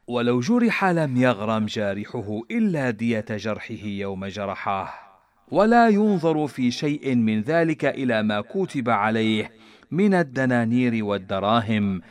ولو 0.08 0.39
جرح 0.39 0.86
لم 0.86 1.18
يغرم 1.18 1.66
جارحه 1.66 2.41
إلا 2.52 2.89
دية 2.89 3.26
جرحه 3.30 3.86
يوم 3.86 4.26
جرحه. 4.26 5.09
ولا 5.52 5.88
ينظر 5.88 6.47
في 6.47 6.72
شيء 6.72 7.16
من 7.16 7.41
ذلك 7.41 7.86
إلى 7.86 8.24
ما 8.24 8.41
كتب 8.41 8.89
عليه 8.89 9.52
من 9.91 10.14
الدنانير 10.14 11.06
والدراهم 11.06 12.02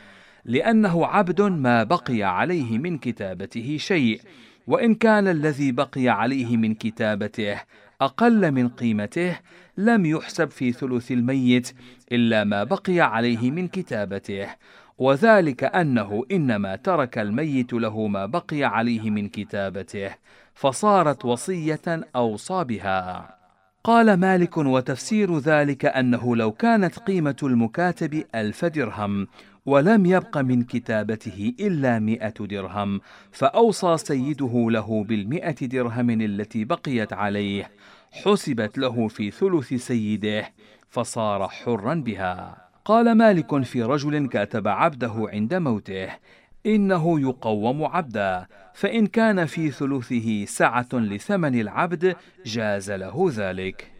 لأنه 0.45 1.05
عبد 1.05 1.41
ما 1.41 1.83
بقي 1.83 2.23
عليه 2.23 2.77
من 2.77 2.97
كتابته 2.97 3.77
شيء 3.79 4.21
وإن 4.67 4.95
كان 4.95 5.27
الذي 5.27 5.71
بقي 5.71 6.07
عليه 6.07 6.57
من 6.57 6.73
كتابته 6.73 7.61
أقل 8.01 8.51
من 8.51 8.69
قيمته 8.69 9.39
لم 9.77 10.05
يحسب 10.05 10.49
في 10.49 10.71
ثلث 10.71 11.11
الميت 11.11 11.73
إلا 12.11 12.43
ما 12.43 12.63
بقي 12.63 12.99
عليه 12.99 13.51
من 13.51 13.67
كتابته 13.67 14.47
وذلك 14.97 15.63
أنه 15.63 16.25
إنما 16.31 16.75
ترك 16.75 17.17
الميت 17.17 17.73
له 17.73 18.07
ما 18.07 18.25
بقي 18.25 18.63
عليه 18.63 19.09
من 19.09 19.29
كتابته. 19.29 20.09
فصارت 20.59 21.25
وصية 21.25 21.81
اوصى 22.15 22.63
بها 22.63 23.35
قال 23.83 24.13
مالك 24.13 24.57
وتفسير 24.57 25.37
ذلك 25.37 25.85
أنه 25.85 26.35
لو 26.35 26.51
كانت 26.51 26.99
قيمة 26.99 27.35
المكاتب 27.43 28.23
ألف 28.35 28.65
درهم 28.65 29.27
ولم 29.65 30.05
يبق 30.05 30.37
من 30.37 30.63
كتابته 30.63 31.53
إلا 31.59 31.99
مئة 31.99 32.33
درهم 32.45 33.01
فأوصى 33.31 33.97
سيده 33.97 34.67
له 34.69 35.03
بالمئة 35.03 35.67
درهم 35.67 36.09
التي 36.09 36.65
بقيت 36.65 37.13
عليه 37.13 37.71
حسبت 38.11 38.77
له 38.77 39.07
في 39.07 39.31
ثلث 39.31 39.73
سيده 39.73 40.53
فصار 40.89 41.47
حرا 41.47 41.93
بها. 41.93 42.69
قال 42.85 43.11
مالك 43.11 43.63
في 43.63 43.83
رجل 43.83 44.27
كاتب 44.27 44.67
عبده 44.67 45.29
عند 45.33 45.53
موته 45.53 46.09
إنه 46.65 47.19
يقوم 47.19 47.83
عبدا 47.83 48.45
فإن 48.73 49.07
كان 49.07 49.45
في 49.45 49.71
ثلثه 49.71 50.45
سعه 50.45 50.89
لثمن 50.93 51.61
العبد 51.61 52.15
جاز 52.45 52.91
له 52.91 53.31
ذلك. 53.35 53.99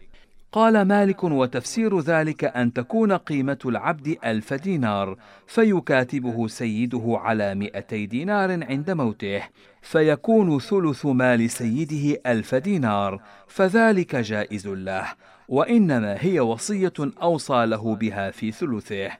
قال 0.52 0.82
مالك 0.82 1.24
وتفسير 1.24 2.00
ذلك 2.00 2.44
أن 2.44 2.72
تكون 2.72 3.12
قيمة 3.12 3.58
العبد 3.66 4.16
ألف 4.24 4.54
دينار 4.54 5.16
فيكاتبه 5.46 6.48
سيده 6.48 7.18
على 7.22 7.54
مئتي 7.54 8.06
دينار 8.06 8.64
عند 8.64 8.90
موته 8.90 9.42
فيكون 9.82 10.58
ثلث 10.58 11.06
مال 11.06 11.50
سيده 11.50 12.20
ألف 12.26 12.54
دينار 12.54 13.22
فذلك 13.46 14.16
جائز 14.16 14.68
له 14.68 15.06
وإنما 15.48 16.16
هي 16.20 16.40
وصية 16.40 16.92
أوصى 17.22 17.66
له 17.66 17.96
بها 17.96 18.30
في 18.30 18.52
ثلثه. 18.52 19.10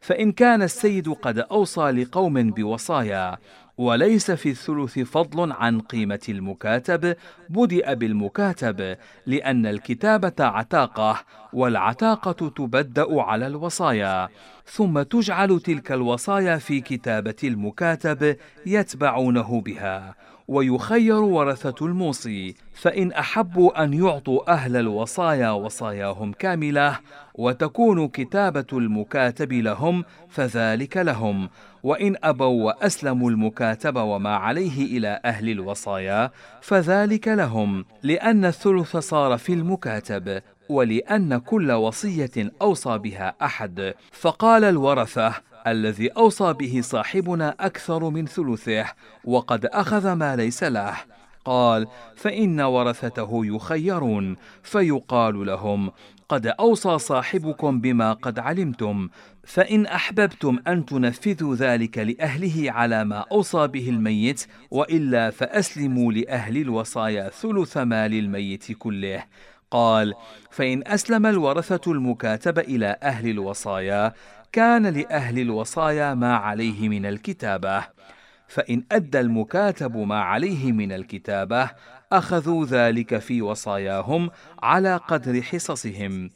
فإن 0.00 0.32
كان 0.32 0.62
السيد 0.62 1.08
قد 1.08 1.38
أوصى 1.38 1.90
لقوم 1.90 2.50
بوصايا 2.50 3.38
وليس 3.78 4.30
في 4.30 4.50
الثلث 4.50 4.98
فضل 4.98 5.52
عن 5.52 5.80
قيمة 5.80 6.20
المكاتب 6.28 7.16
بدأ 7.48 7.94
بالمكاتب 7.94 8.96
لأن 9.26 9.66
الكتابة 9.66 10.34
عتاقة 10.40 11.20
والعتاقة 11.52 12.48
تبدأ 12.48 13.22
على 13.22 13.46
الوصايا 13.46 14.28
ثم 14.66 15.02
تجعل 15.02 15.60
تلك 15.60 15.92
الوصايا 15.92 16.56
في 16.56 16.80
كتابة 16.80 17.36
المكاتب 17.44 18.36
يتبعونه 18.66 19.60
بها. 19.60 20.14
ويخير 20.48 21.20
ورثة 21.20 21.86
الموصي 21.86 22.54
فإن 22.74 23.12
أحبوا 23.12 23.84
أن 23.84 23.94
يعطوا 23.94 24.52
أهل 24.52 24.76
الوصايا 24.76 25.50
وصاياهم 25.50 26.32
كاملة 26.32 26.98
وتكون 27.34 28.08
كتابة 28.08 28.66
المكاتب 28.72 29.52
لهم 29.52 30.04
فذلك 30.28 30.96
لهم. 30.96 31.48
وإن 31.82 32.16
أبوا 32.22 32.64
وأسلموا 32.64 33.30
المكاتب 33.30 33.96
وما 33.96 34.36
عليه 34.36 34.98
إلى 34.98 35.20
أهل 35.24 35.48
الوصايا 35.50 36.30
فذلك 36.60 37.28
لهم 37.28 37.84
لأن 38.02 38.44
الثلث 38.44 38.96
صار 38.96 39.38
في 39.38 39.52
المكاتب 39.52 40.42
ولأن 40.68 41.38
كل 41.38 41.72
وصية 41.72 42.52
أوصى 42.62 42.98
بها 42.98 43.34
أحد. 43.42 43.94
فقال 44.12 44.64
الورثة 44.64 45.34
الذي 45.66 46.08
أوصى 46.08 46.52
به 46.52 46.80
صاحبنا 46.82 47.54
أكثر 47.60 48.10
من 48.10 48.26
ثلثه 48.26 48.84
وقد 49.24 49.66
أخذ 49.66 50.12
ما 50.12 50.36
ليس 50.36 50.62
له. 50.62 50.94
قال 51.44 51.86
فإن 52.16 52.60
ورثته 52.60 53.46
يخيرون 53.46 54.36
فيقال 54.62 55.46
لهم 55.46 55.90
قد 56.28 56.46
أوصى 56.46 56.98
صاحبكم 56.98 57.80
بما 57.80 58.12
قد 58.12 58.38
علمتم 58.38 59.08
فإن 59.44 59.86
أحببتم 59.86 60.58
أن 60.66 60.86
تنفذوا 60.86 61.54
ذلك 61.54 61.98
لأهله 61.98 62.72
على 62.72 63.04
ما 63.04 63.24
أوصى 63.32 63.66
به 63.66 63.88
الميت 63.88 64.46
وإلا 64.70 65.30
فأسلموا 65.30 66.12
لأهل 66.12 66.56
الوصايا 66.56 67.28
ثلث 67.28 67.76
مال 67.76 68.14
الميت 68.14 68.72
كله 68.72 69.24
قال 69.70 70.14
فإن 70.50 70.82
أسلم 70.86 71.26
الورثة 71.26 71.92
المكاتب 71.92 72.58
إلى 72.58 72.96
أهل 73.02 73.30
الوصايا 73.30 74.12
كان 74.52 74.86
لأهل 74.86 75.38
الوصايا 75.38 76.14
ما 76.14 76.36
عليه 76.36 76.88
من 76.88 77.06
الكتابة. 77.06 77.84
فإن 78.48 78.84
أدى 78.92 79.20
المكاتب 79.20 79.96
ما 79.96 80.20
عليه 80.20 80.72
من 80.72 80.92
الكتابة 80.92 81.70
أخذوا 82.12 82.64
ذلك 82.64 83.18
في 83.18 83.42
وصاياهم 83.42 84.30
على 84.62 84.96
قدر 84.96 85.42
حصصهم. 85.42 86.30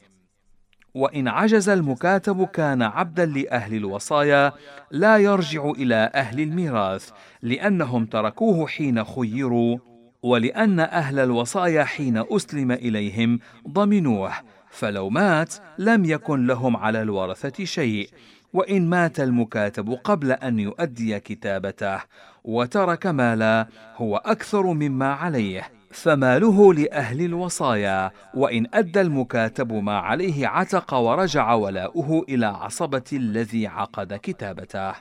وإن 0.95 1.27
عجز 1.27 1.69
المكاتب 1.69 2.45
كان 2.45 2.81
عبدا 2.81 3.25
لأهل 3.25 3.75
الوصايا 3.75 4.53
لا 4.91 5.17
يرجع 5.17 5.69
إلى 5.69 6.11
أهل 6.15 6.39
الميراث 6.39 7.09
لأنهم 7.41 8.05
تركوه 8.05 8.67
حين 8.67 9.03
خيروا 9.03 9.77
ولأن 10.23 10.79
أهل 10.79 11.19
الوصايا 11.19 11.83
حين 11.83 12.23
أسلم 12.31 12.71
إليهم 12.71 13.39
ضمنوه. 13.67 14.31
فلو 14.73 15.09
مات 15.09 15.53
لم 15.77 16.05
يكن 16.05 16.47
لهم 16.47 16.77
على 16.77 17.01
الورثة 17.01 17.65
شيء 17.65 18.09
وإن 18.53 18.89
مات 18.89 19.19
المكاتب 19.19 19.99
قبل 20.03 20.31
أن 20.31 20.59
يؤدي 20.59 21.19
كتابته 21.19 21.99
وترك 22.43 23.07
مالا 23.07 23.67
هو 23.95 24.17
أكثر 24.17 24.63
مما 24.63 25.13
عليه 25.13 25.69
فماله 25.91 26.73
لأهل 26.73 27.21
الوصايا 27.21 28.11
وإن 28.33 28.67
أدى 28.73 29.01
المكاتب 29.01 29.73
ما 29.73 29.97
عليه 29.97 30.47
عتق 30.47 30.93
ورجع 30.93 31.53
ولاؤه 31.53 32.25
إلى 32.29 32.45
عصبة 32.45 33.03
الذي 33.13 33.67
عقد 33.67 34.13
كتابته. 34.13 34.93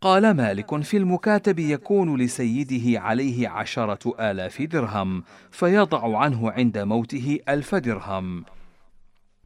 قال 0.00 0.30
مالك 0.30 0.82
في 0.82 0.96
المكاتب 0.96 1.58
يكون 1.58 2.16
لسيده 2.16 3.00
عليه 3.00 3.48
عشرة 3.48 4.14
آلاف 4.20 4.62
درهم 4.62 5.24
فيضع 5.50 6.18
عنه 6.18 6.50
عند 6.50 6.78
موته 6.78 7.38
ألف 7.48 7.74
درهم. 7.74 8.44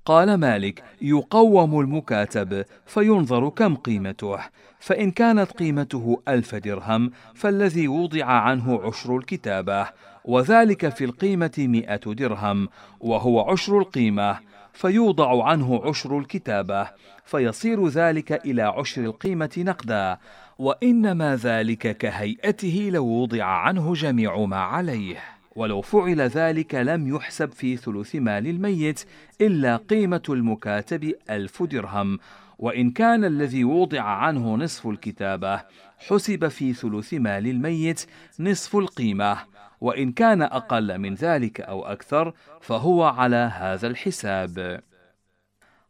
قال 0.07 0.35
مالك 0.35 0.85
يقوم 1.03 1.81
المكاتب 1.81 2.65
فينظر 2.87 3.49
كم 3.49 3.75
قيمته. 3.75 4.39
فإن 4.81 5.11
كانت 5.11 5.53
قيمته 5.53 6.23
ألف 6.29 6.55
درهم 6.55 7.11
فالذي 7.35 7.89
وضع 7.89 8.25
عنه 8.25 8.81
عشر 8.85 9.17
الكتابة. 9.17 9.89
وذلك 10.25 10.89
في 10.89 11.05
القيمة 11.05 11.55
مئة 11.59 12.13
درهم 12.13 12.69
وهو 13.01 13.51
عشر 13.51 13.79
القيمة. 13.79 14.39
فيوضع 14.73 15.45
عنه 15.45 15.83
عشر 15.85 16.19
الكتابة. 16.19 16.89
فيصير 17.25 17.89
ذلك 17.89 18.33
إلى 18.33 18.63
عشر 18.63 19.05
القيمة 19.05 19.51
نقدا. 19.59 20.19
وإنما 20.59 21.37
ذلك 21.37 21.97
كهيئته 21.97 22.91
لو 22.93 23.07
وضع 23.07 23.45
عنه 23.45 23.95
جميع 23.95 24.45
ما 24.45 24.57
عليه. 24.57 25.36
ولو 25.57 25.81
فعل 25.81 26.21
ذلك 26.21 26.75
لم 26.75 27.09
يحسب 27.09 27.53
في 27.53 27.77
ثلث 27.77 28.15
مال 28.15 28.47
الميت 28.47 29.05
إلا 29.41 29.77
قيمة 29.77 30.23
المكاتب 30.29 31.15
ألف 31.31 31.63
درهم. 31.63 32.19
وإن 32.59 32.91
كان 32.91 33.25
الذي 33.25 33.65
وضع 33.65 34.03
عنه 34.03 34.57
نصف 34.57 34.87
الكتابة 34.87 35.63
حسب 35.99 36.49
في 36.49 36.73
ثلث 36.73 37.15
مال 37.15 37.47
الميت 37.47 38.07
نصف 38.41 38.77
القيمة. 38.77 39.39
وإن 39.81 40.13
كان 40.13 40.43
أقل 40.43 40.99
من 40.99 41.15
ذلك 41.15 41.61
أو 41.61 41.85
أكثر 41.85 42.33
فهو 42.61 43.05
على 43.05 43.51
هذا 43.55 43.87
الحساب. 43.87 44.81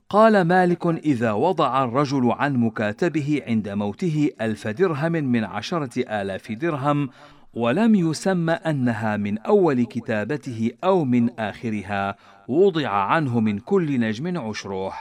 قال 0.08 0.42
مالك 0.42 0.86
إذا 0.86 1.32
وضع 1.32 1.84
الرجل 1.84 2.32
عن 2.32 2.56
مكاتبه 2.56 3.42
عند 3.46 3.68
موته 3.68 4.30
ألف 4.40 4.68
درهم 4.68 5.12
من 5.12 5.44
عشرة 5.44 6.20
آلاف 6.22 6.52
درهم 6.52 7.10
ولم 7.57 7.94
يسم 7.94 8.50
أنها 8.50 9.16
من 9.16 9.38
أول 9.38 9.84
كتابته 9.84 10.70
أو 10.84 11.04
من 11.04 11.30
آخرها 11.40 12.16
وضع 12.48 12.88
عنه 12.88 13.40
من 13.40 13.59
كل 13.59 14.00
نجم 14.00 14.38
عشره 14.38 14.92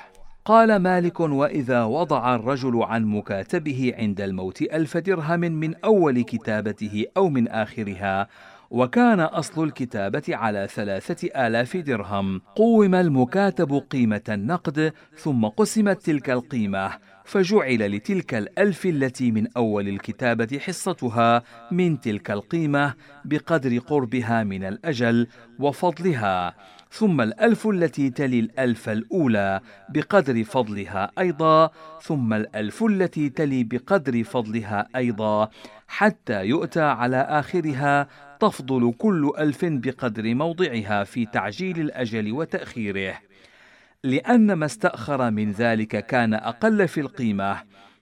قال 0.46 0.76
مالك 0.76 1.20
وإذا 1.20 1.84
وضع 1.84 2.36
الرجل 2.36 2.84
عن 2.84 3.06
مكاتبه 3.06 3.94
عند 3.98 4.22
الموت 4.22 4.62
ألف 4.62 4.98
درهم 4.98 5.40
من 5.40 5.76
أول 5.76 6.22
كتابته 6.22 7.06
أو 7.18 7.30
من 7.30 7.48
آخرها 7.48 8.28
وكان 8.72 9.20
أصل 9.20 9.64
الكتابة 9.64 10.24
على 10.30 10.68
ثلاثة 10.72 11.48
آلاف 11.48 11.78
درهم. 11.78 12.42
قوم 12.56 12.96
المكاتب 12.96 13.84
قيمة 13.92 14.22
النقد 14.30 14.94
ثم 15.18 15.46
قسمت 15.46 16.02
تلك 16.02 16.30
القيمة. 16.30 16.92
فجعل 17.26 17.92
لتلك 17.92 18.34
الألف 18.34 18.86
التي 18.86 19.32
من 19.32 19.48
أول 19.58 19.88
الكتابة 19.88 20.60
حصتها 20.60 21.44
من 21.72 22.00
تلك 22.00 22.32
القيمة 22.32 22.94
بقدر 23.26 23.78
قربها 23.78 24.44
من 24.44 24.64
الأجل 24.64 25.28
وفضلها 25.60 26.56
ثم 26.92 27.22
الألف 27.22 27.68
التي 27.68 28.10
تلي 28.10 28.40
الألف 28.40 28.90
الأولى 28.90 29.62
بقدر 29.90 30.44
فضلها 30.44 31.12
أيضا 31.20 31.70
ثم 32.02 32.34
الألف 32.34 32.84
التي 32.84 33.30
تلي 33.30 33.64
بقدر 33.64 34.24
فضلها 34.24 34.88
أيضا 34.96 35.50
حتى 35.88 36.46
يؤتى 36.46 36.82
على 36.82 37.18
آخرها 37.18 38.08
تفضل 38.40 38.94
كل 38.98 39.32
ألف 39.40 39.66
بقدر 39.66 40.36
موضعها 40.36 41.04
في 41.04 41.26
تعجيل 41.26 41.80
الأجل 41.80 42.32
وتأخيره. 42.32 43.25
لأن 44.06 44.54
ما 44.54 44.66
استأخر 44.66 45.32
من 45.32 45.52
ذلك 45.52 46.06
كان 46.06 46.34
أقل 46.34 46.88
في 46.88 47.02
القيمة 47.02 47.58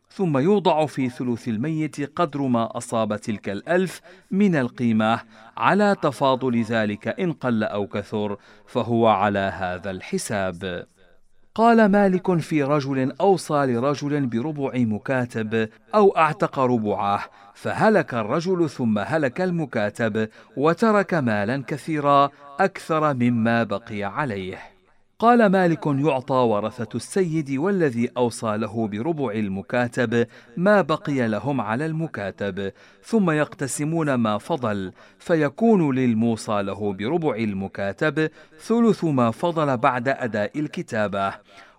ثم 0.09 0.37
يوضع 0.37 0.85
في 0.85 1.09
ثلث 1.09 1.47
الميت 1.47 2.19
قدر 2.19 2.41
ما 2.41 2.77
أصاب 2.77 3.15
تلك 3.17 3.49
الألف 3.49 4.01
من 4.31 4.55
القيمة 4.55 5.19
على 5.57 5.95
تفاضل 6.01 6.61
ذلك 6.61 7.07
إن 7.19 7.31
قل 7.31 7.63
أو 7.63 7.87
كثر 7.87 8.37
فهو 8.67 9.07
على 9.07 9.39
هذا 9.39 9.91
الحساب. 9.91 10.85
قال 11.55 11.85
مالك 11.85 12.39
في 12.39 12.63
رجل 12.63 13.11
أوصى 13.21 13.65
لرجل 13.65 14.25
بربع 14.25 14.71
مكاتب 14.75 15.69
أو 15.95 16.17
أعتق 16.17 16.59
ربعه 16.59 17.23
فهلك 17.53 18.13
الرجل 18.13 18.69
ثم 18.69 18.99
هلك 18.99 19.41
المكاتب 19.41 20.29
وترك 20.57 21.13
مالا 21.13 21.63
كثيرا 21.67 22.29
أكثر 22.59 23.13
مما 23.13 23.63
بقي 23.63 24.03
عليه. 24.03 24.72
قال 25.23 25.45
مالك 25.45 25.85
يعطى 25.85 26.35
ورثة 26.35 26.95
السيد 26.95 27.51
والذي 27.51 28.09
أوصى 28.17 28.57
له 28.57 28.87
بربع 28.87 29.31
المكاتب 29.31 30.27
ما 30.57 30.81
بقي 30.81 31.27
لهم 31.27 31.61
على 31.61 31.85
المكاتب 31.85 32.71
ثم 33.03 33.31
يقتسمون 33.31 34.13
ما 34.13 34.37
فضل 34.37 34.91
فيكون 35.19 35.95
للموصى 35.95 36.61
له 36.61 36.93
بربع 36.93 37.35
المكاتب 37.35 38.29
ثلث 38.59 39.03
ما 39.03 39.31
فضل 39.31 39.77
بعد 39.77 40.07
أداء 40.07 40.59
الكتابة 40.59 41.33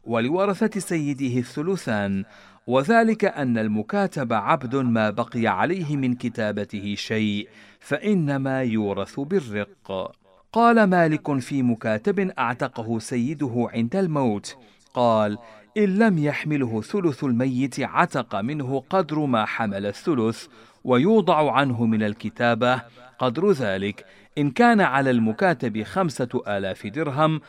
ولورثة 0.04 0.80
سيده 0.80 1.38
الثلثان. 1.38 2.24
وذلك 2.66 3.24
أن 3.24 3.58
المكاتب 3.58 4.32
عبد 4.32 4.76
ما 4.76 5.10
بقي 5.10 5.46
عليه 5.46 5.96
من 5.96 6.14
كتابته 6.14 6.94
شيء 6.94 7.48
فإنما 7.80 8.62
يورث 8.62 9.20
بالرق. 9.20 10.14
قال 10.54 10.84
مالك 10.84 11.38
في 11.38 11.62
مكاتب 11.62 12.20
أعتقه 12.20 12.98
سيده 12.98 13.68
عند 13.74 13.96
الموت. 13.96 14.56
قال 14.94 15.38
إن 15.76 15.98
لم 15.98 16.18
يحمله 16.18 16.82
ثلث 16.82 17.24
الميت 17.24 17.80
عتق 17.80 18.40
منه 18.40 18.82
قدر 18.90 19.18
ما 19.18 19.44
حمل 19.44 19.86
الثلث 19.86 20.46
ويوضع 20.84 21.52
عنه 21.52 21.84
من 21.84 22.02
الكتابة. 22.02 22.82
قدر 23.18 23.52
ذلك 23.52 24.06
إن 24.38 24.50
كان 24.50 24.80
على 24.80 25.10
المكاتب 25.10 25.82
خمسة 25.82 26.42
آلاف 26.48 26.86
درهم 26.86 27.40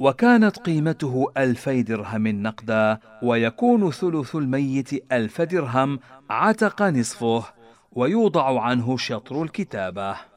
وكانت 0.00 0.58
قيمته 0.58 1.26
ألفي 1.36 1.82
درهم 1.82 2.28
نقدا 2.28 2.98
ويكون 3.22 3.90
ثلث 3.90 4.36
الميت 4.36 5.12
ألف 5.12 5.40
درهم 5.42 5.98
عتق 6.30 6.82
نصفه 6.82 7.44
ويوضع 7.92 8.62
عنه 8.62 8.96
شطر 8.96 9.42
الكتابة. 9.42 10.27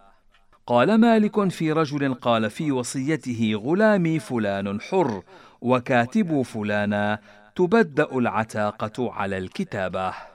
قال 0.71 0.95
مالك 0.95 1.49
في 1.49 1.71
رجل 1.71 2.13
قال 2.13 2.49
في 2.49 2.71
وصيته 2.71 3.53
غلامي 3.55 4.19
فلان 4.19 4.81
حر 4.81 5.23
وكاتب 5.61 6.41
فلانا 6.41 7.19
تبدأ 7.55 8.17
العتاقة 8.17 9.13
على 9.13 9.37
الكتابة. 9.37 10.30